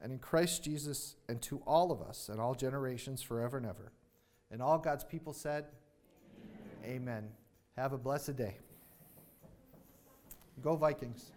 and 0.02 0.12
in 0.12 0.18
Christ 0.18 0.64
Jesus 0.64 1.18
and 1.30 1.40
to 1.44 1.62
all 1.68 1.92
of 1.92 2.02
us 2.02 2.30
and 2.30 2.42
all 2.42 2.56
generations 2.56 3.22
forever 3.22 3.58
and 3.58 3.66
ever. 3.68 3.92
And 4.50 4.62
all 4.62 4.78
God's 4.78 5.04
people 5.04 5.34
said. 5.34 5.66
Amen. 6.84 7.30
Have 7.78 7.94
a 7.94 7.98
blessed 7.98 8.36
day. 8.36 8.56
Go 10.62 10.76
Vikings. 10.76 11.32